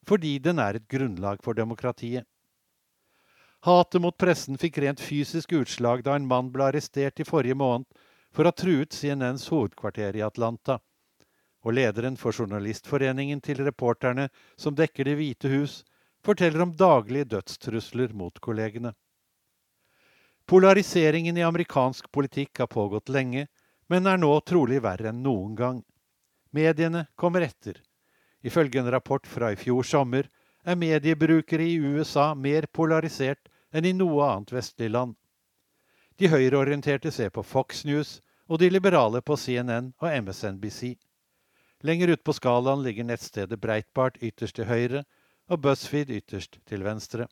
[0.09, 2.27] fordi den er et grunnlag for demokratiet.
[3.65, 7.87] Hatet mot pressen fikk rent fysisk utslag da en mann ble arrestert i forrige måned
[8.39, 10.77] for å ha truet CNNs hovedkvarter i Atlanta.
[11.67, 15.81] Og lederen for journalistforeningen til reporterne som dekker Det hvite hus,
[16.23, 18.93] forteller om daglige dødstrusler mot kollegene.
[20.47, 23.49] Polariseringen i amerikansk politikk har pågått lenge,
[23.91, 25.83] men er nå trolig verre enn noen gang.
[26.55, 27.83] Mediene kommer etter.
[28.47, 30.31] Ifølge en rapport fra i fjor sommer
[30.63, 35.19] er mediebrukere i USA mer polarisert enn i noe annet vestlig land.
[36.19, 40.97] De høyreorienterte ser på Fox News, og de liberale på CNN og MSNBC.
[41.85, 45.05] Lenger ut på skalaen ligger nettstedet Breitbart ytterst til høyre
[45.49, 47.29] og BuzzFeed ytterst til venstre.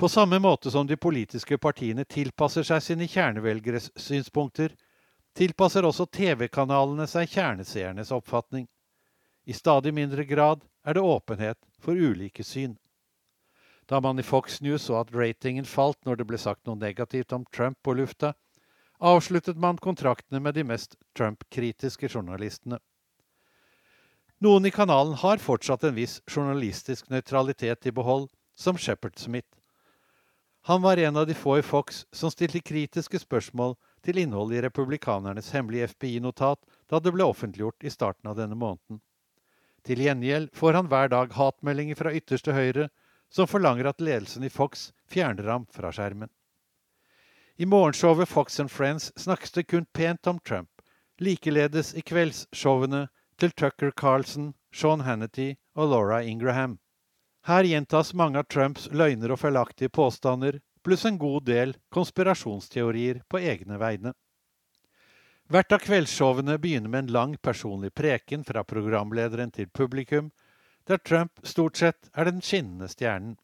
[0.00, 4.72] På samme måte som de politiske partiene tilpasser seg sine kjernevelgeres synspunkter,
[5.36, 8.68] tilpasser også TV-kanalene seg kjerneseernes oppfatning.
[9.44, 12.78] I stadig mindre grad er det åpenhet for ulike syn.
[13.88, 17.32] Da man i Fox News så at ratingen falt når det ble sagt noe negativt
[17.36, 18.32] om Trump på lufta,
[19.00, 22.78] avsluttet man kontraktene med de mest Trump-kritiske journalistene.
[24.40, 29.48] Noen i kanalen har fortsatt en viss journalistisk nøytralitet i behold, som Shepherd Smith.
[30.68, 34.64] Han var en av de få i Fox som stilte kritiske spørsmål til innholdet i
[34.66, 39.00] republikanernes hemmelige FBI-notat da det ble offentliggjort i starten av denne måneden.
[39.84, 42.90] Til gjengjeld får han hver dag hatmeldinger fra ytterste høyre
[43.32, 46.28] som forlanger at ledelsen i Fox fjerner ham fra skjermen.
[47.60, 50.70] I morgenshowet Fox and Friends snakkes det kun pent om Trump,
[51.18, 56.78] likeledes i kveldsshowene til Tucker Carlson, Sean Hannity og Laura Ingraham.
[57.44, 63.42] Her gjentas mange av Trumps løgner og feilaktige påstander, pluss en god del konspirasjonsteorier på
[63.52, 64.14] egne vegne.
[65.52, 70.32] Hvert av kveldsshowene begynner med en lang personlig preken fra programlederen til publikum,
[70.88, 73.36] der Trump stort sett er den skinnende stjernen.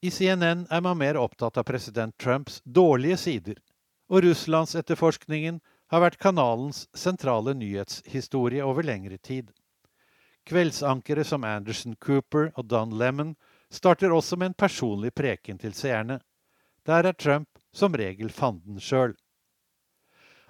[0.00, 3.56] I CNN er man mer opptatt av president Trumps dårlige sider,
[4.12, 9.52] og Russlandsetterforskningen har vært kanalens sentrale nyhetshistorie over lengre tid.
[10.46, 13.34] Kveldsankere som Anderson Cooper og Don Lemon
[13.72, 16.20] starter også med en personlig preken til seerne.
[16.86, 19.16] Der er Trump som regel fanden sjøl.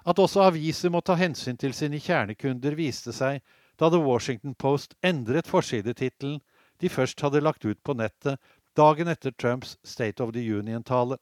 [0.05, 3.41] At også aviser må ta hensyn til sine kjernekunder, viste seg
[3.79, 6.39] da The Washington Post endret forsidetittelen
[6.77, 8.37] de først hadde lagt ut på nettet
[8.77, 11.17] dagen etter Trumps State of the Union-tale.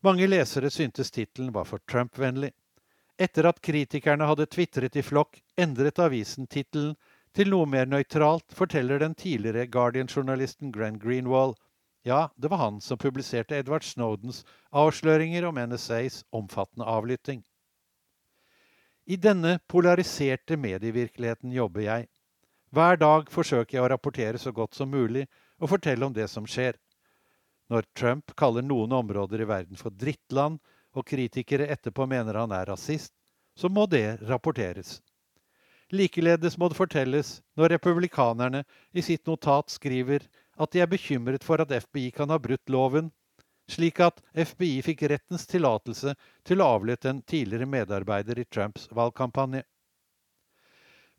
[0.00, 2.52] Mange lesere syntes tittelen var for Trump-vennlig.
[3.18, 6.94] Etter at kritikerne hadde tvitret i flokk, endret avisen tittelen
[7.36, 11.58] til noe mer nøytralt forteller den tidligere Guardian-journalisten Glenn Greenwald
[12.02, 17.42] ja, det var han som publiserte Edward Snowdens avsløringer om NSAs omfattende avlytting.
[19.04, 22.08] I denne polariserte medievirkeligheten jobber jeg.
[22.70, 25.26] Hver dag forsøker jeg å rapportere så godt som mulig
[25.60, 26.78] og fortelle om det som skjer.
[27.70, 30.58] Når Trump kaller noen områder i verden for drittland,
[30.90, 33.12] og kritikere etterpå mener han er rasist,
[33.54, 34.98] så må det rapporteres.
[35.94, 40.26] Likeledes må det fortelles når republikanerne i sitt notat skriver
[40.60, 43.10] at de er bekymret for at FBI kan ha brutt loven,
[43.70, 46.14] slik at FBI fikk rettens tillatelse
[46.46, 49.62] til å avlytte en tidligere medarbeider i Trumps valgkampanje.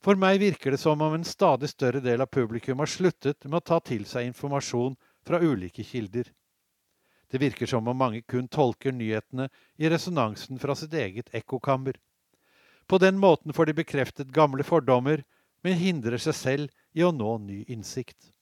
[0.01, 3.59] For meg virker det som om en stadig større del av publikum har sluttet med
[3.59, 4.95] å ta til seg informasjon
[5.27, 6.31] fra ulike kilder.
[7.31, 9.47] Det virker som om mange kun tolker nyhetene
[9.77, 11.99] i resonansen fra sitt eget ekkokammer.
[12.87, 15.23] På den måten får de bekreftet gamle fordommer,
[15.63, 18.33] men hindrer seg selv i å nå ny innsikt.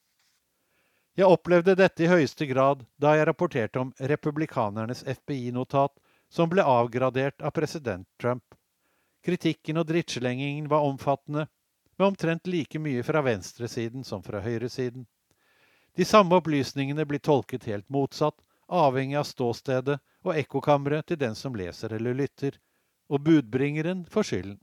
[1.20, 5.92] Jeg opplevde dette i høyeste grad da jeg rapporterte om republikanernes FBI-notat
[6.32, 8.56] som ble avgradert av president Trump.
[9.26, 11.48] Kritikken og drittslengingen var omfattende,
[11.98, 15.06] med omtrent like mye fra venstresiden som fra høyresiden.
[15.98, 18.38] De samme opplysningene blir tolket helt motsatt,
[18.70, 22.56] avhengig av ståstedet og ekkokammeret til den som leser eller lytter
[23.10, 24.58] og budbringeren får skylden.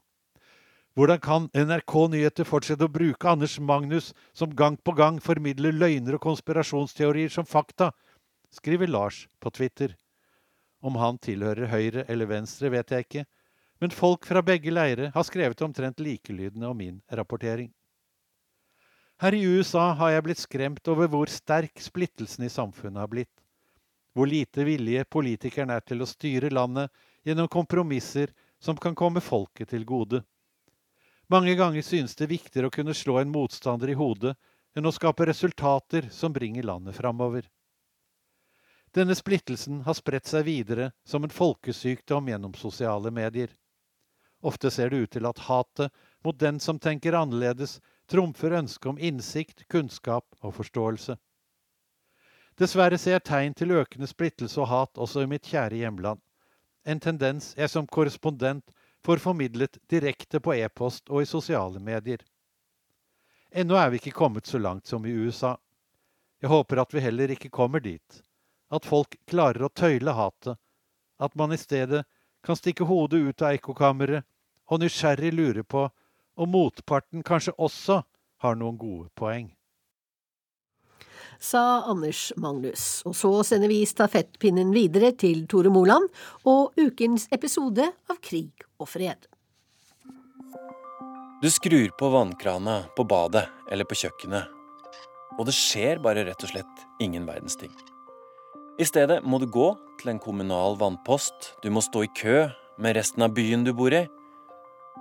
[0.96, 6.16] Hvordan kan NRK Nyheter fortsette å bruke Anders Magnus, som gang på gang formidler løgner
[6.16, 7.90] og konspirasjonsteorier som fakta?
[8.54, 9.92] skriver Lars på Twitter.
[10.80, 13.26] Om han tilhører høyre eller venstre, vet jeg ikke,
[13.78, 17.72] men folk fra begge leire har skrevet omtrent likelydende om min rapportering.
[19.20, 23.32] Her i USA har jeg blitt skremt over hvor sterk splittelsen i samfunnet har blitt.
[24.16, 26.92] Hvor lite vilje politikerne er til å styre landet
[27.24, 30.22] gjennom kompromisser som kan komme folket til gode.
[31.32, 34.36] Mange ganger synes det viktigere å kunne slå en motstander i hodet
[34.76, 37.48] enn å skape resultater som bringer landet framover.
[38.94, 43.50] Denne splittelsen har spredt seg videre som en folkesykdom gjennom sosiale medier.
[44.42, 45.92] Ofte ser det ut til at hatet
[46.24, 47.80] mot den som tenker annerledes,
[48.10, 51.16] trumfer ønsket om innsikt, kunnskap og forståelse.
[52.56, 56.20] Dessverre ser jeg tegn til økende splittelse og hat også i mitt kjære hjemland.
[56.86, 58.70] En tendens jeg som korrespondent
[59.04, 62.22] får formidlet direkte på e-post og i sosiale medier.
[63.50, 65.56] Ennå er vi ikke kommet så langt som i USA.
[66.42, 68.22] Jeg håper at vi heller ikke kommer dit.
[68.72, 70.58] At folk klarer å tøyle hatet.
[71.18, 72.02] At man i stedet
[72.46, 74.26] kan stikke hodet ut av ekkokammeret
[74.70, 75.88] og nysgjerrig lure på
[76.36, 78.00] om motparten kanskje også
[78.44, 79.50] har noen gode poeng
[81.40, 83.02] sa Anders Magnus.
[83.06, 86.08] Og så sender vi stafettpinnen videre til Tore Moland
[86.48, 89.28] og ukens episode av Krig og fred.
[91.42, 94.48] Du skrur på vannkrana på badet eller på kjøkkenet,
[95.36, 97.74] og det skjer bare rett og slett ingen verdens ting.
[98.76, 102.42] I stedet må du gå til en kommunal vannpost, du må stå i kø
[102.76, 104.02] med resten av byen du bor i,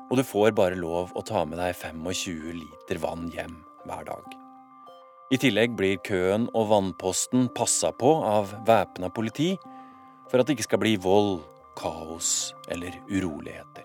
[0.06, 4.38] og du får bare lov å ta med deg 25 liter vann hjem hver dag.
[5.28, 9.50] I tillegg blir køen og vannposten passa på av væpna politi
[10.32, 11.42] for at det ikke skal bli vold,
[11.76, 13.84] kaos eller uroligheter.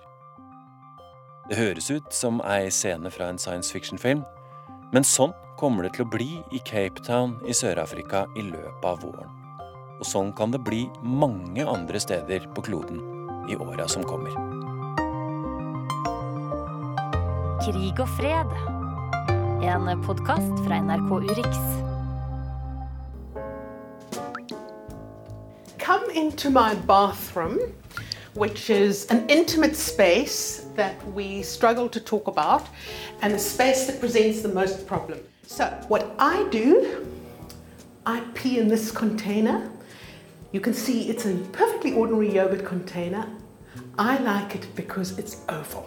[1.50, 4.22] Det høres ut som ei scene fra en science fiction-film,
[4.94, 9.02] men sånn kommer det til å bli i Cape Town i Sør-Afrika i løpet av
[9.02, 9.39] våren.
[10.00, 13.04] Og sånn kan det bli mange andre steder på kloden
[13.52, 14.32] i åra som kommer.
[17.60, 18.60] Krig og fred
[19.60, 21.56] en podkast fra NRK Urix.
[25.78, 27.58] Come into my bathroom,
[28.34, 32.62] which is an intimate space that we struggle to talk about,
[33.20, 35.18] and a space that presents the most problem.
[35.46, 37.04] So, what I do,
[38.06, 39.68] I pee in this container.
[40.52, 43.26] You can see it's a perfectly ordinary yogurt container.
[43.98, 45.86] I like it because it's oval.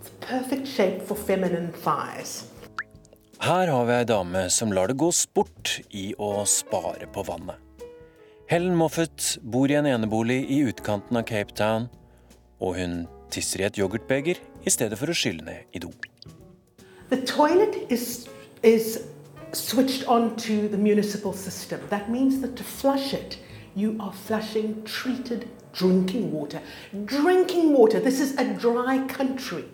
[0.00, 2.44] It's perfect shape for feminine thighs.
[3.40, 7.56] Her har vi ei dame som lar det gå sport i å spare på vannet.
[8.48, 11.88] Helen Moffat bor i en enebolig i utkanten av Cape Town,
[12.60, 15.88] og hun tisser i et yoghurtbeger i stedet for å skylle ned i do.
[17.08, 18.28] The toilet is,
[18.62, 19.00] is
[19.52, 21.80] switched on to the municipal system.
[21.88, 23.38] That means that to flush it,
[23.74, 26.60] you are flushing treated drinking water.
[27.04, 29.64] Drinking water, this is a dry country.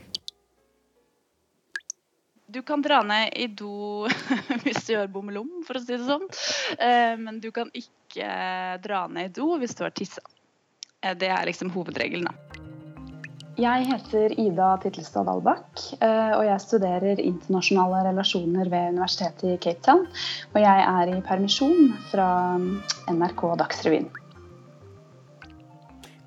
[2.47, 4.09] Du kan dra ned i do
[4.65, 6.27] hvis du gjør bommelom, for å si det sånn.
[6.79, 8.27] Eh, men du kan ikke
[8.83, 10.25] dra ned i do hvis du har tissa.
[10.99, 12.70] Eh, det er liksom hovedregelen, da.
[13.61, 19.85] Jeg heter Ida Tittelstad Dalbakk, eh, og jeg studerer internasjonale relasjoner ved Universitetet i Cape
[19.85, 20.07] Town.
[20.55, 22.29] Og jeg er i permisjon fra
[23.13, 24.09] NRK Dagsrevyen.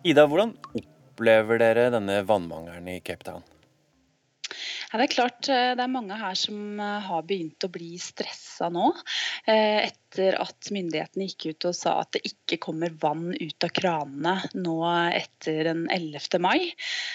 [0.06, 3.42] Ida, hvordan opplever dere denne vannmangelen i Cape Town?
[4.94, 7.96] Ja, det er klart eh, det er mange her som eh, har begynt å bli
[7.98, 8.92] stressa nå.
[9.50, 13.72] Eh, etter at myndighetene gikk ut og sa at det ikke kommer vann ut av
[13.74, 14.78] kranene nå
[15.09, 16.38] etter den 11.
[16.43, 16.70] mai.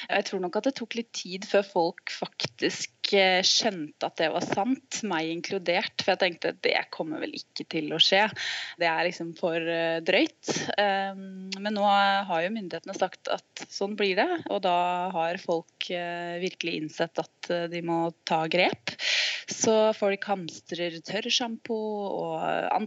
[0.08, 4.44] Jeg tror nok at det tok litt tid før folk faktisk skjønte at det var
[4.44, 6.02] sant, meg inkludert.
[6.02, 8.26] For jeg tenkte at det kommer vel ikke til å skje.
[8.80, 9.70] Det er liksom for
[10.04, 10.52] drøyt.
[10.76, 14.76] Men nå har jo myndighetene sagt at sånn blir det, og da
[15.14, 18.98] har folk virkelig innsett at de må ta grep.
[19.48, 22.34] Så folk hamstrer tørrsjampo og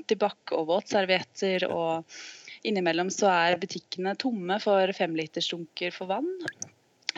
[0.02, 1.70] antibac og våtservietter.
[1.72, 6.30] Og innimellom så er butikkene tomme for femlitersdunker for vann.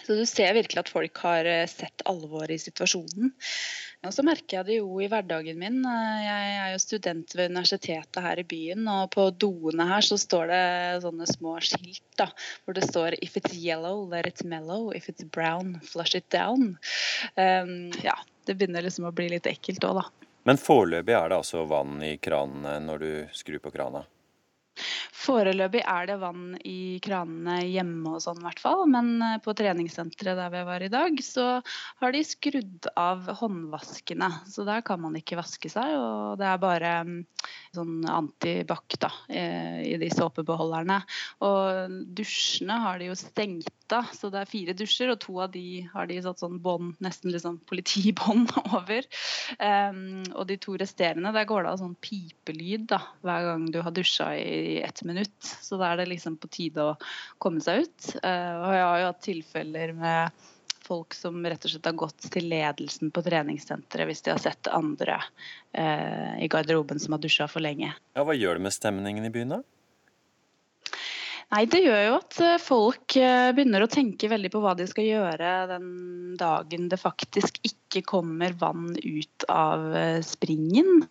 [0.03, 3.31] Så du ser virkelig at folk har eh, sett alvoret i situasjonen.
[4.03, 5.77] Og så merker jeg det jo i hverdagen min.
[5.87, 10.17] Eh, jeg er jo student ved universitetet her i byen, og på doene her så
[10.19, 10.65] står det
[11.05, 12.27] sånne små skilt da,
[12.65, 14.91] hvor det står 'If it's yellow, let it mellow.
[14.91, 16.75] If it's brown, flush it down'.
[17.37, 20.22] Um, ja, det begynner liksom å bli litt ekkelt òg, da.
[20.43, 24.03] Men foreløpig er det altså vann i kranene når du skrur på krana?
[25.23, 28.85] Foreløpig er det vann i kranene hjemme og sånn i hvert fall.
[28.91, 31.47] Men eh, på treningssenteret der vi var i dag, så
[32.01, 34.29] har de skrudd av håndvaskene.
[34.49, 35.95] Så der kan man ikke vaske seg.
[35.99, 37.19] Og det er bare mm,
[37.75, 40.99] sånn antibac da, eh, i de såpebeholderne.
[41.45, 45.51] Og dusjene har de jo stengt av, så det er fire dusjer, og to av
[45.53, 48.49] de har de satt sånn bånd, nesten liksom politibånd
[48.79, 49.05] over.
[49.59, 53.81] Um, og de to resterende, der går det av sånn pipelyd da, hver gang du
[53.85, 55.37] har dusja i ett minutt.
[55.41, 56.95] Så da er det liksom på tide å
[57.43, 58.09] komme seg ut.
[58.23, 60.49] Uh, og jeg har jo hatt tilfeller med
[60.83, 64.67] folk som rett og slett har gått til ledelsen på treningssenteret hvis de har sett
[64.67, 65.21] andre
[65.77, 67.93] uh, i garderoben som har dusja for lenge.
[68.15, 69.61] Ja, Hva gjør det med stemningen i byen, da?
[71.53, 74.87] Nei, Det gjør jo at eh, folk eh, begynner å tenke veldig på hva de
[74.89, 75.89] skal gjøre den
[76.39, 81.03] dagen det faktisk ikke kommer vann ut av eh, springen.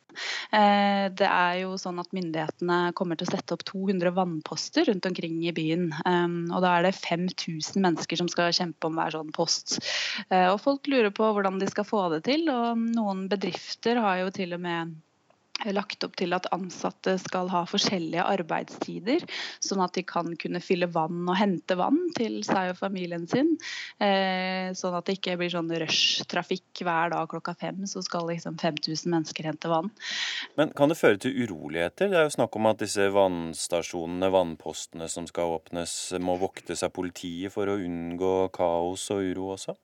[0.52, 5.38] Det er jo sånn at Myndighetene kommer til å sette opp 200 vannposter rundt omkring
[5.46, 5.86] i byen.
[6.52, 9.78] Og Da er det 5000 mennesker som skal kjempe om hver sånn post.
[10.28, 12.44] Og Folk lurer på hvordan de skal få det til.
[12.52, 14.92] og Noen bedrifter har jo til og med
[15.70, 19.24] lagt opp til at ansatte skal ha forskjellige arbeidstider,
[19.62, 23.54] sånn at de kan kunne fylle vann og hente vann til seg og familien sin.
[24.02, 28.58] Eh, sånn at det ikke blir sånn rushtrafikk hver dag klokka fem, så skal liksom
[28.60, 29.92] 5000 mennesker hente vann.
[30.58, 32.10] Men kan det føre til uroligheter?
[32.10, 36.94] Det er jo snakk om at disse vannstasjonene, vannpostene som skal åpnes, må voktes av
[36.96, 39.76] politiet for å unngå kaos og uro også?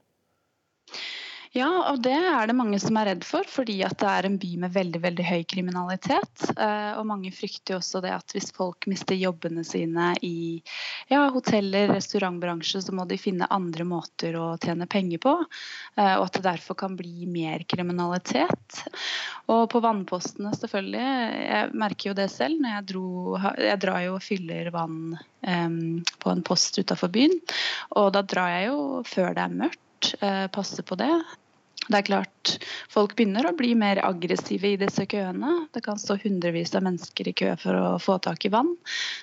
[1.56, 4.36] Ja, og det er det mange som er redd for, fordi at det er en
[4.40, 6.44] by med veldig veldig høy kriminalitet.
[6.52, 10.60] Eh, og mange frykter jo også det at hvis folk mister jobbene sine i
[11.08, 15.34] ja, hoteller, restaurantbransje, så må de finne andre måter å tjene penger på.
[15.96, 18.82] Eh, og at det derfor kan bli mer kriminalitet.
[19.48, 21.08] Og på vannpostene, selvfølgelig.
[21.48, 23.08] Jeg merker jo det selv når jeg, dro,
[23.56, 27.36] jeg drar jo og fyller vann um, på en post utafor byen.
[27.96, 29.84] Og da drar jeg jo før det er mørkt
[30.54, 31.12] passe på det.
[31.88, 32.58] Det er klart,
[32.92, 35.52] Folk begynner å bli mer aggressive i disse køene.
[35.74, 38.74] Det kan stå hundrevis av mennesker i kø for å få tak i vann.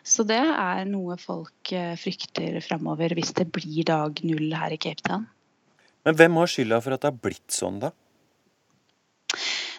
[0.06, 4.80] Så det er noe folk eh, frykter framover hvis det blir dag null her i
[4.82, 5.28] Cape Town.
[6.06, 7.92] Men hvem har skylda for at det har blitt sånn, da?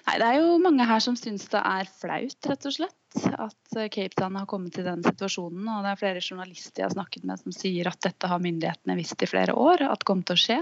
[0.07, 3.77] Nei, Det er jo mange her som syns det er flaut, rett og slett at
[3.77, 5.67] eh, Cape Town har kommet til den situasjonen.
[5.67, 8.97] og Det er flere journalister jeg har snakket med som sier at dette har myndighetene
[8.99, 10.59] visst i flere år at kom til å skje.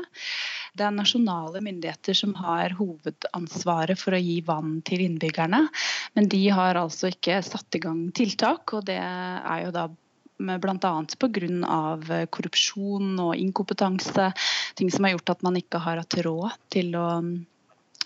[0.75, 5.67] Det er nasjonale myndigheter som har hovedansvaret for å gi vann til innbyggerne.
[6.17, 9.89] Men de har altså ikke satt i gang tiltak, og det er jo da
[10.35, 10.95] bl.a.
[11.21, 12.25] pga.
[12.35, 14.33] korrupsjon og inkompetanse.
[14.75, 17.09] Ting som har gjort at man ikke har hatt råd til å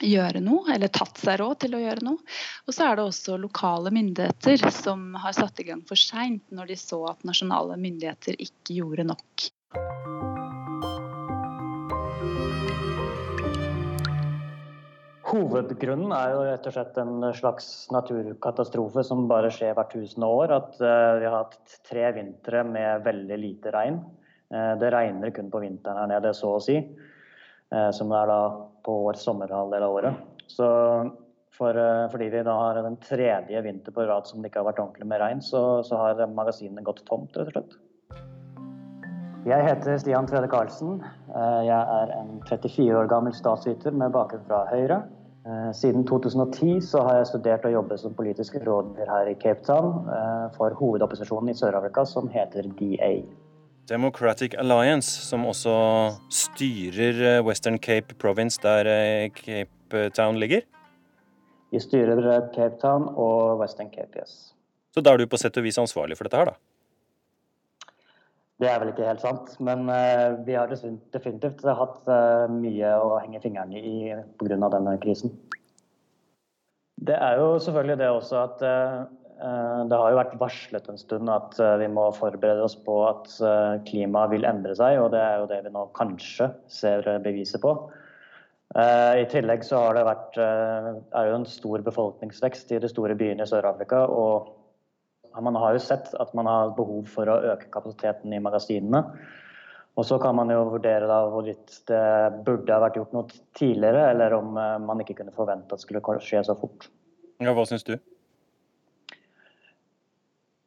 [0.04, 2.22] gjøre noe, eller tatt seg råd til å gjøre noe.
[2.66, 6.72] Og så er det også lokale myndigheter som har satt i gang for seint når
[6.72, 9.48] de så at nasjonale myndigheter ikke gjorde nok.
[15.28, 20.54] Hovedgrunnen er jo rett og slett en slags naturkatastrofe som bare skjer hvert tusende år.
[20.56, 24.00] At uh, vi har hatt tre vintre med veldig lite regn.
[24.48, 26.78] Uh, det regner kun på vinteren her nede, så å si.
[27.68, 28.42] Uh, som er da
[28.86, 30.20] på vår sommerhalvdel av året.
[30.48, 30.68] Så
[31.58, 34.70] for, eh, fordi vi da har den tredje vinter på rad som det ikke har
[34.70, 37.78] vært ordentlig med regn, så, så har magasinene gått tomt, rett og slett.
[39.48, 41.00] Jeg heter Stian Tvede Karlsen.
[41.34, 45.02] Eh, jeg er en 34 år gammel statsviter med bakgrunn fra Høyre.
[45.48, 49.64] Eh, siden 2010 så har jeg studert og jobbet som politisk rådgiver her i Cape
[49.66, 50.06] Town
[50.54, 53.12] for hovedopposisjonen i Sør-Afrika, som heter DA.
[53.88, 55.74] Democratic Alliance, som også
[56.32, 60.66] styrer eh, Western Cape Province, der eh, Cape Town ligger?
[61.72, 64.52] Vi styrer eh, Cape Town og Western Cape, yes.
[64.92, 66.58] Så da er du på sett og vis ansvarlig for dette her, da?
[68.58, 69.84] Det er vel ikke helt sant, men
[70.42, 72.08] vi har definitivt hatt
[72.50, 74.56] mye å henge fingrene i pga.
[74.58, 75.30] denne krisen.
[76.98, 81.30] Det er jo selvfølgelig det også at Eh, det har jo vært varslet en stund
[81.30, 85.20] at eh, vi må forberede oss på at eh, klimaet vil endre seg, og det
[85.22, 87.74] er jo det vi nå kanskje ser beviset på.
[88.68, 93.46] I tillegg så har det vært, er jo en stor befolkningsvekst i de store byene
[93.46, 94.02] i Sør-Afrika.
[94.12, 99.00] Og man har jo sett at man har behov for å øke kapasiteten i magasinene.
[99.96, 102.04] Og så kan man jo vurdere da hvorvidt det
[102.44, 104.52] burde ha vært gjort noe tidligere, eller om
[104.84, 106.90] man ikke kunne forvente at det skulle skje så fort.
[107.40, 107.96] Ja, Hva syns du?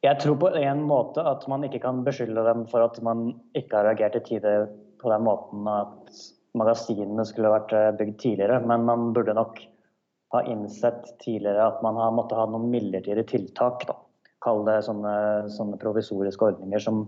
[0.02, 3.28] Jeg tror på en måte at man ikke kan beskylde dem for at man
[3.58, 4.54] ikke har reagert i tide
[4.98, 6.16] på den måten at
[6.58, 8.58] magasinene skulle vært eh, bygd tidligere.
[8.66, 9.60] Men man burde nok
[10.34, 13.86] ha innsett tidligere at man har måttet ha noen midlertidige tiltak.
[13.88, 13.98] Da.
[14.42, 15.14] kall det sånne,
[15.54, 17.04] sånne provisoriske ordninger som,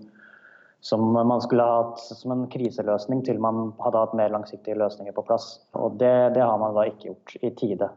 [0.87, 5.17] som man skulle ha hatt som en kriseløsning til man hadde hatt mer langsiktige løsninger
[5.17, 5.57] på plass.
[5.75, 7.91] Og det, det har man da ikke gjort i tide.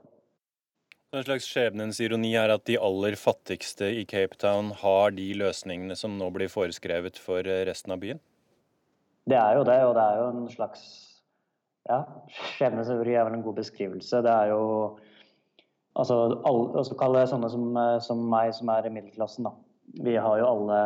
[1.17, 5.95] En slags skjebnens ironi er at de aller fattigste i Cape Town har de løsningene
[5.97, 8.19] som nå blir foreskrevet for eh, resten av byen?
[9.25, 10.83] Det er jo det, og det er jo en slags
[11.89, 12.03] ja,
[12.59, 14.21] skjebnens ironi er vel en god beskrivelse.
[14.27, 14.61] Det er jo
[15.97, 19.49] altså, alle, altså Kall det sånne som, eh, som, meg, som er i middelklassen.
[19.49, 19.55] da.
[20.05, 20.81] Vi har jo alle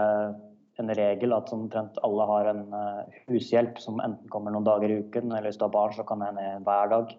[0.80, 5.02] en regel at omtrent alle har en uh, hushjelp som enten kommer noen dager i
[5.04, 7.12] uken, eller hvis du har barn, så kan det hende hver dag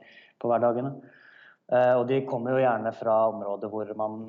[0.43, 0.97] på hverdagene.
[1.73, 4.25] Eh, og de kommer jo gjerne fra områder hvor man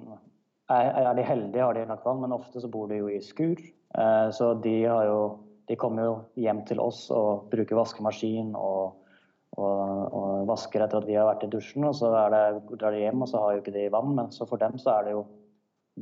[0.72, 3.60] er, de heldige, har de lagt vann, men ofte så bor de jo i skur.
[3.60, 5.20] Eh, så de, jo,
[5.68, 8.96] de kommer jo hjem til oss og bruker vaskemaskin og,
[9.58, 11.88] og, og, vasker etter at vi har vært i dusjen.
[11.90, 12.44] Og så det,
[12.80, 14.98] drar de hjem, og så har jo ikke de vann, men så for dem så
[14.98, 15.26] er det jo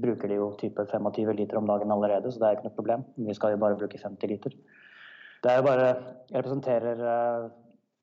[0.02, 3.02] bruker de jo type 25 liter om dagen allerede, så det er ikke noe problem.
[3.28, 4.54] Vi skal jo bare bruke 50 liter.
[5.42, 5.90] Det er jo bare
[6.32, 7.50] representerer eh,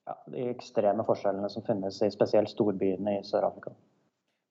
[0.09, 3.75] ja, de ekstreme forskjellene som finnes i spesielt storbyene i Sør-Afrika.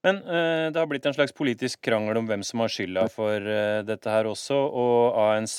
[0.06, 3.44] Men uh, det har blitt en slags politisk krangel om hvem som har skylda for
[3.44, 4.56] uh, dette her også.
[4.56, 5.58] Og ANC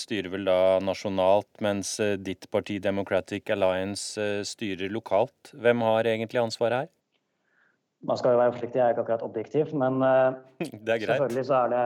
[0.00, 4.16] styrer vel da nasjonalt, mens uh, ditt parti Democratic Alliance
[4.48, 5.52] styrer lokalt.
[5.52, 6.90] Hvem har egentlig ansvaret her?
[8.04, 10.02] Man skal jo være forsiktig, jeg er ikke akkurat objektiv, men
[11.06, 11.84] selvfølgelig så er det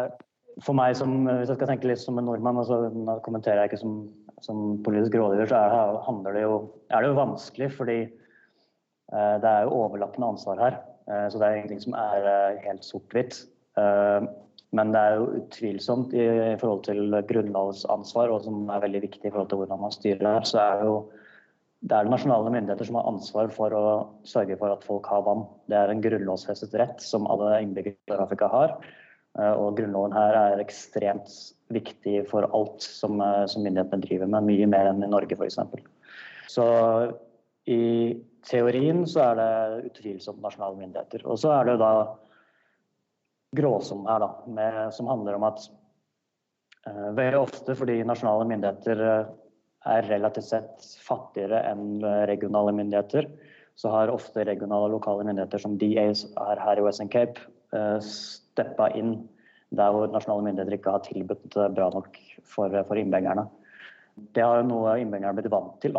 [0.66, 3.70] for meg som Hvis jeg skal tenke litt som en nordmann, og så kommenterer jeg
[3.70, 4.00] ikke som
[4.44, 6.58] som politisk rådgiver, så er det, jo,
[6.90, 10.80] er det jo vanskelig, fordi eh, det er jo overlappende ansvar her.
[11.10, 13.42] Eh, så det er ingenting som er eh, helt sort-hvitt.
[14.76, 16.24] Men det er jo utvilsomt i
[16.60, 20.44] forhold til grunnlovsansvar, og som er veldig viktig i forhold til hvordan man styrer her,
[20.44, 20.96] så er det jo
[21.86, 23.82] det er de nasjonale myndigheter som har ansvar for å
[24.26, 25.44] sørge for at folk har vann.
[25.70, 28.74] Det er en grunnlovsfestet rett som alle innbyggere i Sør-Afrika har.
[29.38, 31.30] Og grunnloven her er ekstremt
[31.72, 35.58] viktig for alt som, eh, som myndighetene driver med, mye mer enn i Norge f.eks.
[36.48, 36.64] Så
[37.68, 37.82] i
[38.48, 41.26] teorien så er det utvilsomt nasjonale myndigheter.
[41.28, 41.92] Og så er det da
[43.56, 45.68] gråsonen her, da, med, som handler om at
[46.88, 49.04] uh, veldig ofte fordi nasjonale myndigheter
[49.88, 53.28] er relativt sett fattigere enn regionale myndigheter,
[53.78, 57.44] så har ofte regionale og lokale myndigheter som DAs er her i Western Cape,
[57.76, 58.00] uh,
[58.58, 59.16] steppa inn
[59.76, 63.44] der hvor nasjonale myndigheter ikke har tilbudt bra nok for, for innbyggerne.
[64.34, 65.98] Det har jo noe innbyggerne blitt vant til.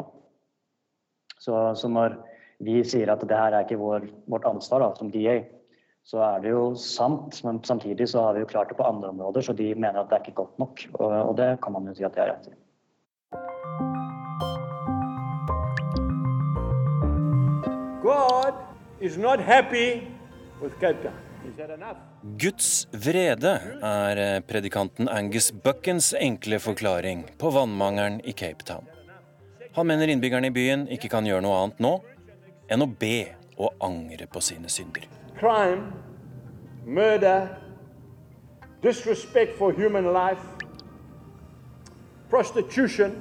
[1.39, 2.17] Så, så, når
[2.65, 5.37] vi sier at det her er ikke vår, vårt ansvar da, som DA,
[6.09, 9.13] så er det jo sant, men samtidig så har vi jo klart det på andre
[9.13, 10.83] områder, så de mener at det er ikke godt nok.
[10.97, 12.57] Og, og det kan man jo si at de har rett i.
[18.03, 18.53] God
[18.99, 20.07] is not happy
[20.61, 22.08] with Cape Town.
[22.19, 28.83] Guds vrede er eh, predikanten Angus Buckens enkle forklaring på vannmangelen i Cape Town.
[29.75, 31.93] Han mener innbyggerne i byen ikke kan gjøre noe annet nå
[32.67, 35.07] enn å be og angre på sine synder.
[35.39, 35.93] Crime,
[36.83, 37.55] murder,
[38.83, 40.43] disrespect for human life,
[42.29, 43.15] prostitution,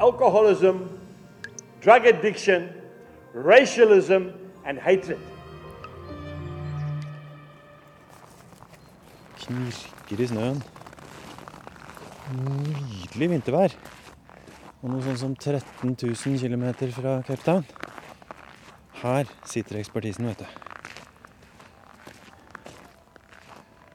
[0.00, 0.88] alcoholism,
[1.84, 2.66] drug addiction,
[3.32, 4.32] racialism
[4.66, 5.22] and hatred.
[9.42, 10.62] Knirker i snøen.
[12.32, 13.76] Nydelig vintervær.
[14.82, 17.66] Og noe sånn som 13 000 km fra Cape Town.
[19.02, 20.62] Her sitter ekspertisen, vet du.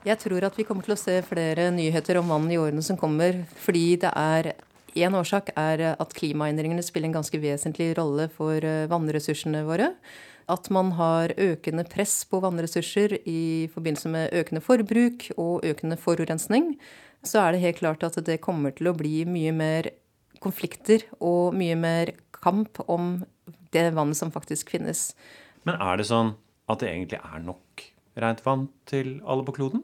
[0.08, 3.00] Jeg tror at vi kommer til å se flere nyheter om vann i årene som
[3.00, 4.54] kommer, fordi det er
[4.98, 9.91] Én årsak er at klimaendringene spiller en ganske vesentlig rolle for eh, vannressursene våre
[10.48, 16.76] at man har økende press på vannressurser i forbindelse med økende forbruk og økende forurensning,
[17.26, 19.91] så er det helt klart at det kommer til å bli mye mer
[20.43, 23.26] konflikter og mye mer kamp om
[23.74, 25.12] det vannet som faktisk finnes.
[25.68, 26.36] Men er det sånn
[26.72, 27.84] at det egentlig er nok
[28.22, 29.84] rent vann til alle på kloden?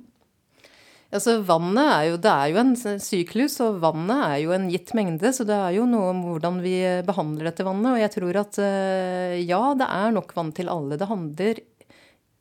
[1.13, 4.95] Altså, vannet er jo, det er jo en syklus, og vannet er jo en gitt
[4.97, 5.29] mengde.
[5.35, 7.91] Så det er jo noe om hvordan vi behandler dette vannet.
[7.91, 10.97] Og jeg tror at eh, ja, det er nok vann til alle.
[10.97, 11.61] Det handler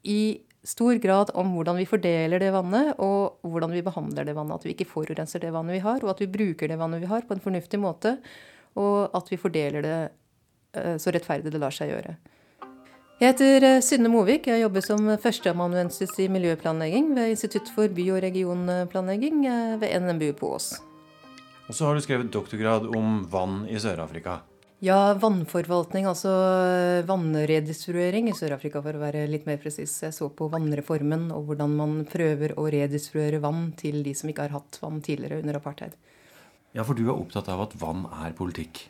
[0.09, 0.23] i
[0.65, 4.57] stor grad om hvordan vi fordeler det vannet, og hvordan vi behandler det vannet.
[4.57, 7.11] At vi ikke forurenser det vannet vi har, og at vi bruker det vannet vi
[7.11, 8.17] har, på en fornuftig måte.
[8.81, 9.99] Og at vi fordeler det
[10.81, 12.17] eh, så rettferdig det lar seg gjøre.
[13.21, 14.49] Jeg heter eh, Synne Movik.
[14.49, 20.33] Jeg jobber som førsteamanuensis i miljøplanlegging ved Institutt for by- og regionplanlegging eh, ved NMBU
[20.41, 20.73] på Ås.
[21.69, 24.41] Og så har du skrevet doktorgrad om vann i Sør-Afrika.
[24.83, 26.33] Ja, vannforvaltning, altså
[27.07, 29.95] vannredistruering i Sør-Afrika, for å være litt mer presis.
[30.03, 34.49] Jeg så på vannreformen og hvordan man prøver å redistruere vann til de som ikke
[34.49, 35.95] har hatt vann tidligere under apartheid.
[36.75, 38.89] Ja, for du er opptatt av at vann er politikk?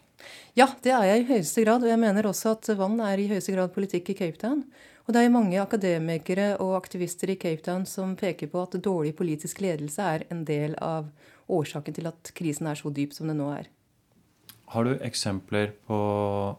[0.58, 1.84] Ja, det er jeg i høyeste grad.
[1.84, 4.64] Og jeg mener også at vann er i høyeste grad politikk i Cape Town.
[5.06, 9.16] Og det er mange akademikere og aktivister i Cape Town som peker på at dårlig
[9.18, 11.10] politisk ledelse er en del av
[11.52, 13.70] årsaken til at krisen er så dyp som den nå er.
[14.72, 15.96] Har du eksempler på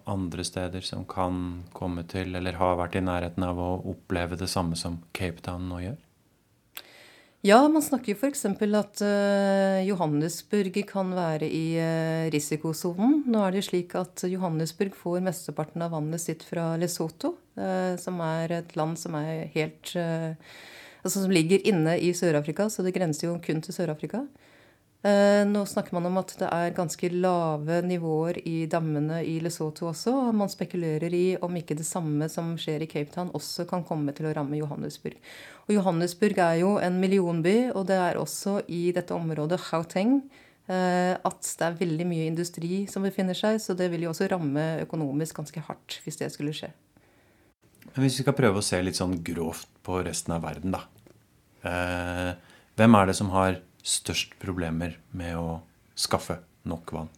[0.05, 4.51] andre steder som kan komme til, eller har vært i nærheten av å oppleve det
[4.51, 5.95] samme som Cape Town nå gjør?
[7.43, 8.45] Ja, man snakker jo f.eks.
[8.47, 13.17] at uh, Johannesburg kan være i uh, risikosonen.
[13.27, 18.21] Nå er det slik at Johannesburg får mesteparten av vannet sitt fra Lesotho, uh, som
[18.23, 19.91] er et land som er helt
[21.03, 24.21] Altså som ligger inne i Sør-Afrika, så det grenser jo kun til Sør-Afrika.
[25.04, 29.89] Eh, nå snakker man om at det er ganske lave nivåer i dammene i Lesotho
[29.89, 30.14] også.
[30.30, 33.84] og Man spekulerer i om ikke det samme som skjer i Cape Town, også kan
[33.84, 35.18] komme til å ramme Johannesburg.
[35.68, 40.22] Og Johannesburg er jo en millionby, og det er også i dette området Gauteng
[40.72, 44.30] eh, at det er veldig mye industri som befinner seg, så det vil jo også
[44.32, 46.72] ramme økonomisk ganske hardt hvis det skulle skje.
[47.91, 50.86] Men hvis vi skal prøve å se litt sånn grovt på resten av verden, da.
[51.68, 52.32] Eh,
[52.80, 55.59] hvem er det som har størst problemer med å
[55.99, 57.11] skaffe nok vann?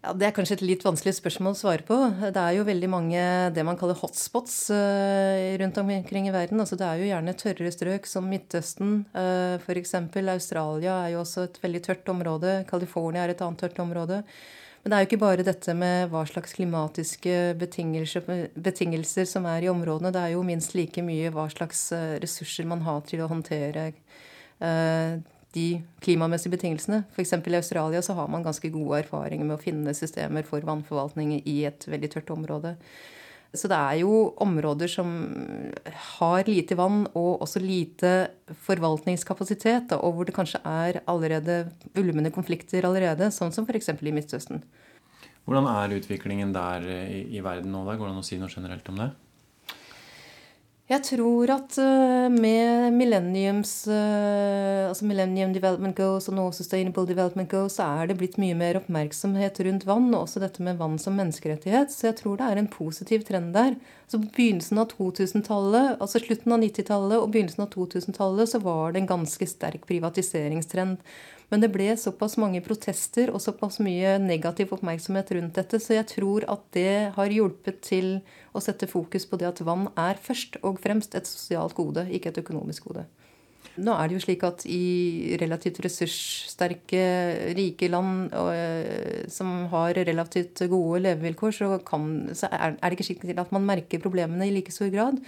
[0.00, 1.96] Ja, Det er kanskje et litt vanskelig spørsmål å svare på.
[2.32, 6.62] Det er jo veldig mange det man kaller hotspots uh, rundt omkring i verden.
[6.62, 9.02] Altså, det er jo gjerne tørrere strøk som Midtøsten.
[9.12, 9.92] Uh, F.eks.
[9.98, 12.62] Australia er jo også et veldig tørt område.
[12.70, 14.22] California er et annet tørt område.
[14.80, 18.24] Men det er jo ikke bare dette med hva slags klimatiske betingelser,
[18.56, 20.14] betingelser som er i områdene.
[20.16, 23.90] Det er jo minst like mye hva slags eh, ressurser man har til å håndtere
[23.90, 24.09] Eh,
[24.60, 25.66] de
[26.04, 27.04] klimamessige betingelsene.
[27.10, 27.32] F.eks.
[27.34, 31.56] i Australia så har man ganske gode erfaringer med å finne systemer for vannforvaltning i
[31.66, 32.76] et veldig tørt område.
[33.50, 35.08] Så det er jo områder som
[36.20, 38.12] har lite vann og også lite
[38.66, 41.64] forvaltningskapasitet, og hvor det kanskje er allerede
[41.98, 43.90] ulmende konflikter allerede, sånn som f.eks.
[43.90, 44.62] i Midtøsten.
[45.48, 47.82] Hvordan er utviklingen der i, i verden nå?
[47.88, 47.98] Da?
[47.98, 49.10] Går det an å si noe generelt om det?
[50.90, 57.46] Jeg tror at eh, med millenniums, eh, altså Millennium Development Goals og nå Sustainable Development
[57.52, 60.98] Goals, så er det blitt mye mer oppmerksomhet rundt vann, og også dette med vann
[60.98, 61.94] som menneskerettighet.
[61.94, 63.78] Så jeg tror det er en positiv trend der.
[64.10, 68.90] Så på begynnelsen av 2000-tallet, altså slutten av 90-tallet og begynnelsen av 2000-tallet, så var
[68.90, 70.98] det en ganske sterk privatiseringstrend.
[71.50, 76.06] Men det ble såpass mange protester og såpass mye negativ oppmerksomhet rundt dette, så jeg
[76.12, 78.10] tror at det har hjulpet til
[78.54, 82.30] å sette fokus på det at vann er først og fremst et sosialt gode, ikke
[82.30, 83.08] et økonomisk gode.
[83.80, 87.02] Nå er det jo slik at i relativt ressurssterke,
[87.56, 93.26] rike land eh, som har relativt gode levevilkår, så, kan, så er det ikke slik
[93.30, 95.18] at man merker problemene i like stor grad.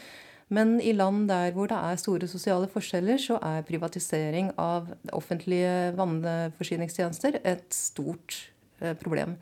[0.49, 5.93] Men i land der hvor det er store sosiale forskjeller, så er privatisering av offentlige
[5.99, 8.38] vannforsyningstjenester et stort
[8.80, 9.36] eh, problem.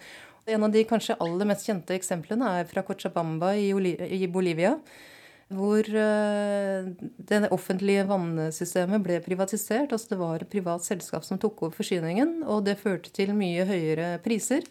[0.50, 4.76] En av de kanskje aller mest kjente eksemplene er fra Cochabamba i Bolivia.
[5.50, 6.90] Hvor eh,
[7.26, 9.90] det offentlige vannsystemet ble privatisert.
[9.90, 13.66] altså Det var et privat selskap som tok over forsyningen, og det førte til mye
[13.66, 14.62] høyere priser.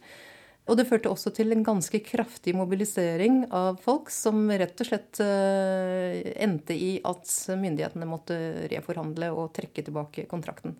[0.70, 5.22] Og det førte også til en ganske kraftig mobilisering av folk, som rett og slett
[5.24, 7.26] uh, endte i at
[7.57, 8.38] myndighetene måtte
[8.70, 10.78] reforhandle og trekke tilbake kontrakten.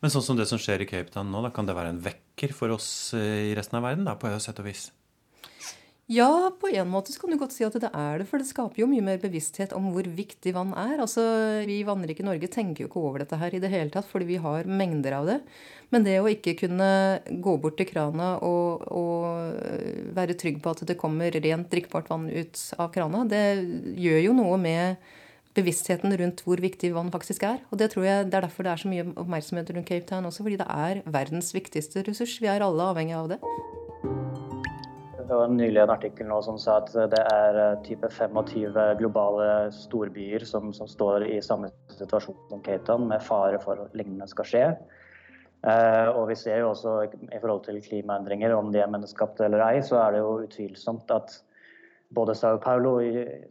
[0.00, 2.00] Men sånn som det som skjer i Cape Town nå, da kan det være en
[2.00, 2.88] vekker for oss
[3.18, 4.06] eh, i resten av verden?
[4.06, 4.88] da, på sett og vis?
[6.08, 8.26] Ja, på en måte så kan du godt si at det er det.
[8.30, 11.02] For det skaper jo mye mer bevissthet om hvor viktig vann er.
[11.04, 11.20] Altså,
[11.68, 14.38] Vi Vannrike Norge tenker jo ikke over dette her i det hele tatt, fordi vi
[14.40, 15.36] har mengder av det.
[15.92, 16.88] Men det å ikke kunne
[17.44, 22.28] gå bort til krana og, og være trygg på at det kommer rent drikkbart vann
[22.32, 23.44] ut av krana, det
[24.00, 25.10] gjør jo noe med
[25.58, 27.60] bevisstheten rundt hvor viktig vann faktisk er.
[27.68, 30.28] Og det tror jeg det er derfor det er så mye oppmerksomhet rundt Cape Town
[30.30, 32.38] også, fordi det er verdens viktigste ressurs.
[32.40, 33.42] Vi er alle avhengig av det.
[35.28, 39.48] Det var nylig en artikkel nå som sa at det er eh, type 25 globale
[39.76, 44.46] storbyer som, som står i samme situasjon som Cape med fare for at lignende skal
[44.48, 44.62] skje.
[45.68, 49.66] Eh, og vi ser jo også i forhold til klimaendringer, om de er menneskeskapte eller
[49.66, 51.34] ei, så er det jo utvilsomt at
[52.16, 52.94] både Sao Paulo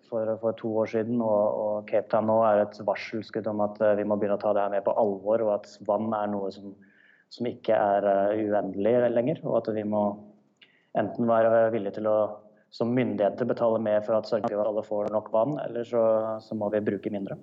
[0.10, 3.78] for, for, to år siden og, og, Cape Town nå er et varselskudd om at
[3.86, 6.34] eh, vi må begynne å ta det her med på alvor, og at vann er
[6.34, 6.74] noe som,
[7.30, 9.44] som ikke er uh, uendelig lenger.
[9.46, 10.08] og at vi må
[11.00, 12.18] enten være villige til å
[12.72, 16.02] som myndigheter betale mer for at sørge for at alle får nok vann, eller så,
[16.44, 17.38] så må vi bruke mindre.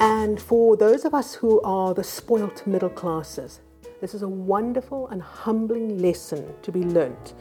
[0.00, 3.60] And for those of us who are the spoilt middle classes,
[4.02, 7.34] This is a wonderful and humbling lesson to be learnt.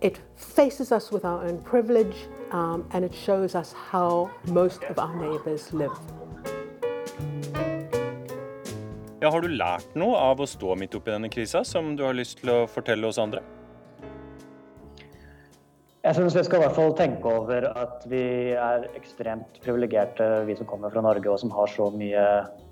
[0.00, 2.16] It faces us with our own privilege
[2.52, 5.92] um, and it shows us how most of our neighbours live.
[9.16, 12.16] Ja, har du lært noe av å stå midt oppi denne krisa som du har
[12.16, 13.40] lyst til å fortelle oss andre?
[16.04, 20.58] Jeg syns vi skal i hvert fall tenke over at vi er ekstremt privilegerte, vi
[20.58, 22.26] som kommer fra Norge og som har så mye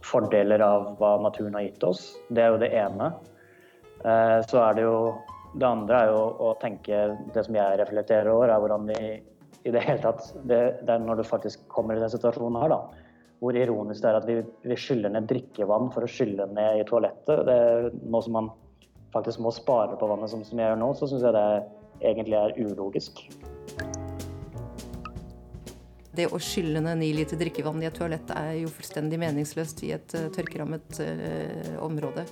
[0.05, 2.05] fordeler av hva naturen har gitt oss.
[2.29, 3.09] Det er jo det ene.
[4.05, 4.99] Eh, så er det jo
[5.55, 6.97] Det andre er jo å tenke
[7.31, 8.97] Det som jeg reflekterer over, er hvordan vi
[9.65, 12.75] i det hele tatt det, det er når du faktisk kommer i den situasjonen her,
[12.75, 13.04] da.
[13.45, 16.87] Hvor ironisk det er at vi, vi skyller ned drikkevann for å skylle ned i
[16.89, 17.43] toalettet.
[17.45, 18.49] Det er nå som man
[19.13, 21.49] faktisk må spare på vannet, som, som jeg gjør nå, så syns jeg det
[22.09, 23.21] egentlig er ulogisk.
[26.15, 29.93] Det å skylle ned ni liter drikkevann i et toalett er jo fullstendig meningsløst i
[29.97, 32.25] et uh, tørkerammet uh, område.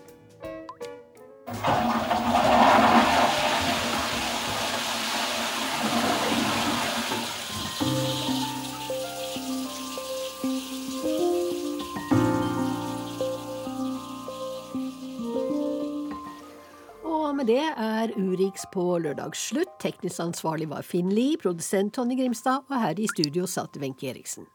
[17.52, 19.74] Det er Urix på lørdag slutt.
[19.82, 24.46] Teknisk ansvarlig var Finn Lie, produsent Tonje Grimstad, og her i studio satt Wenche Eriksen.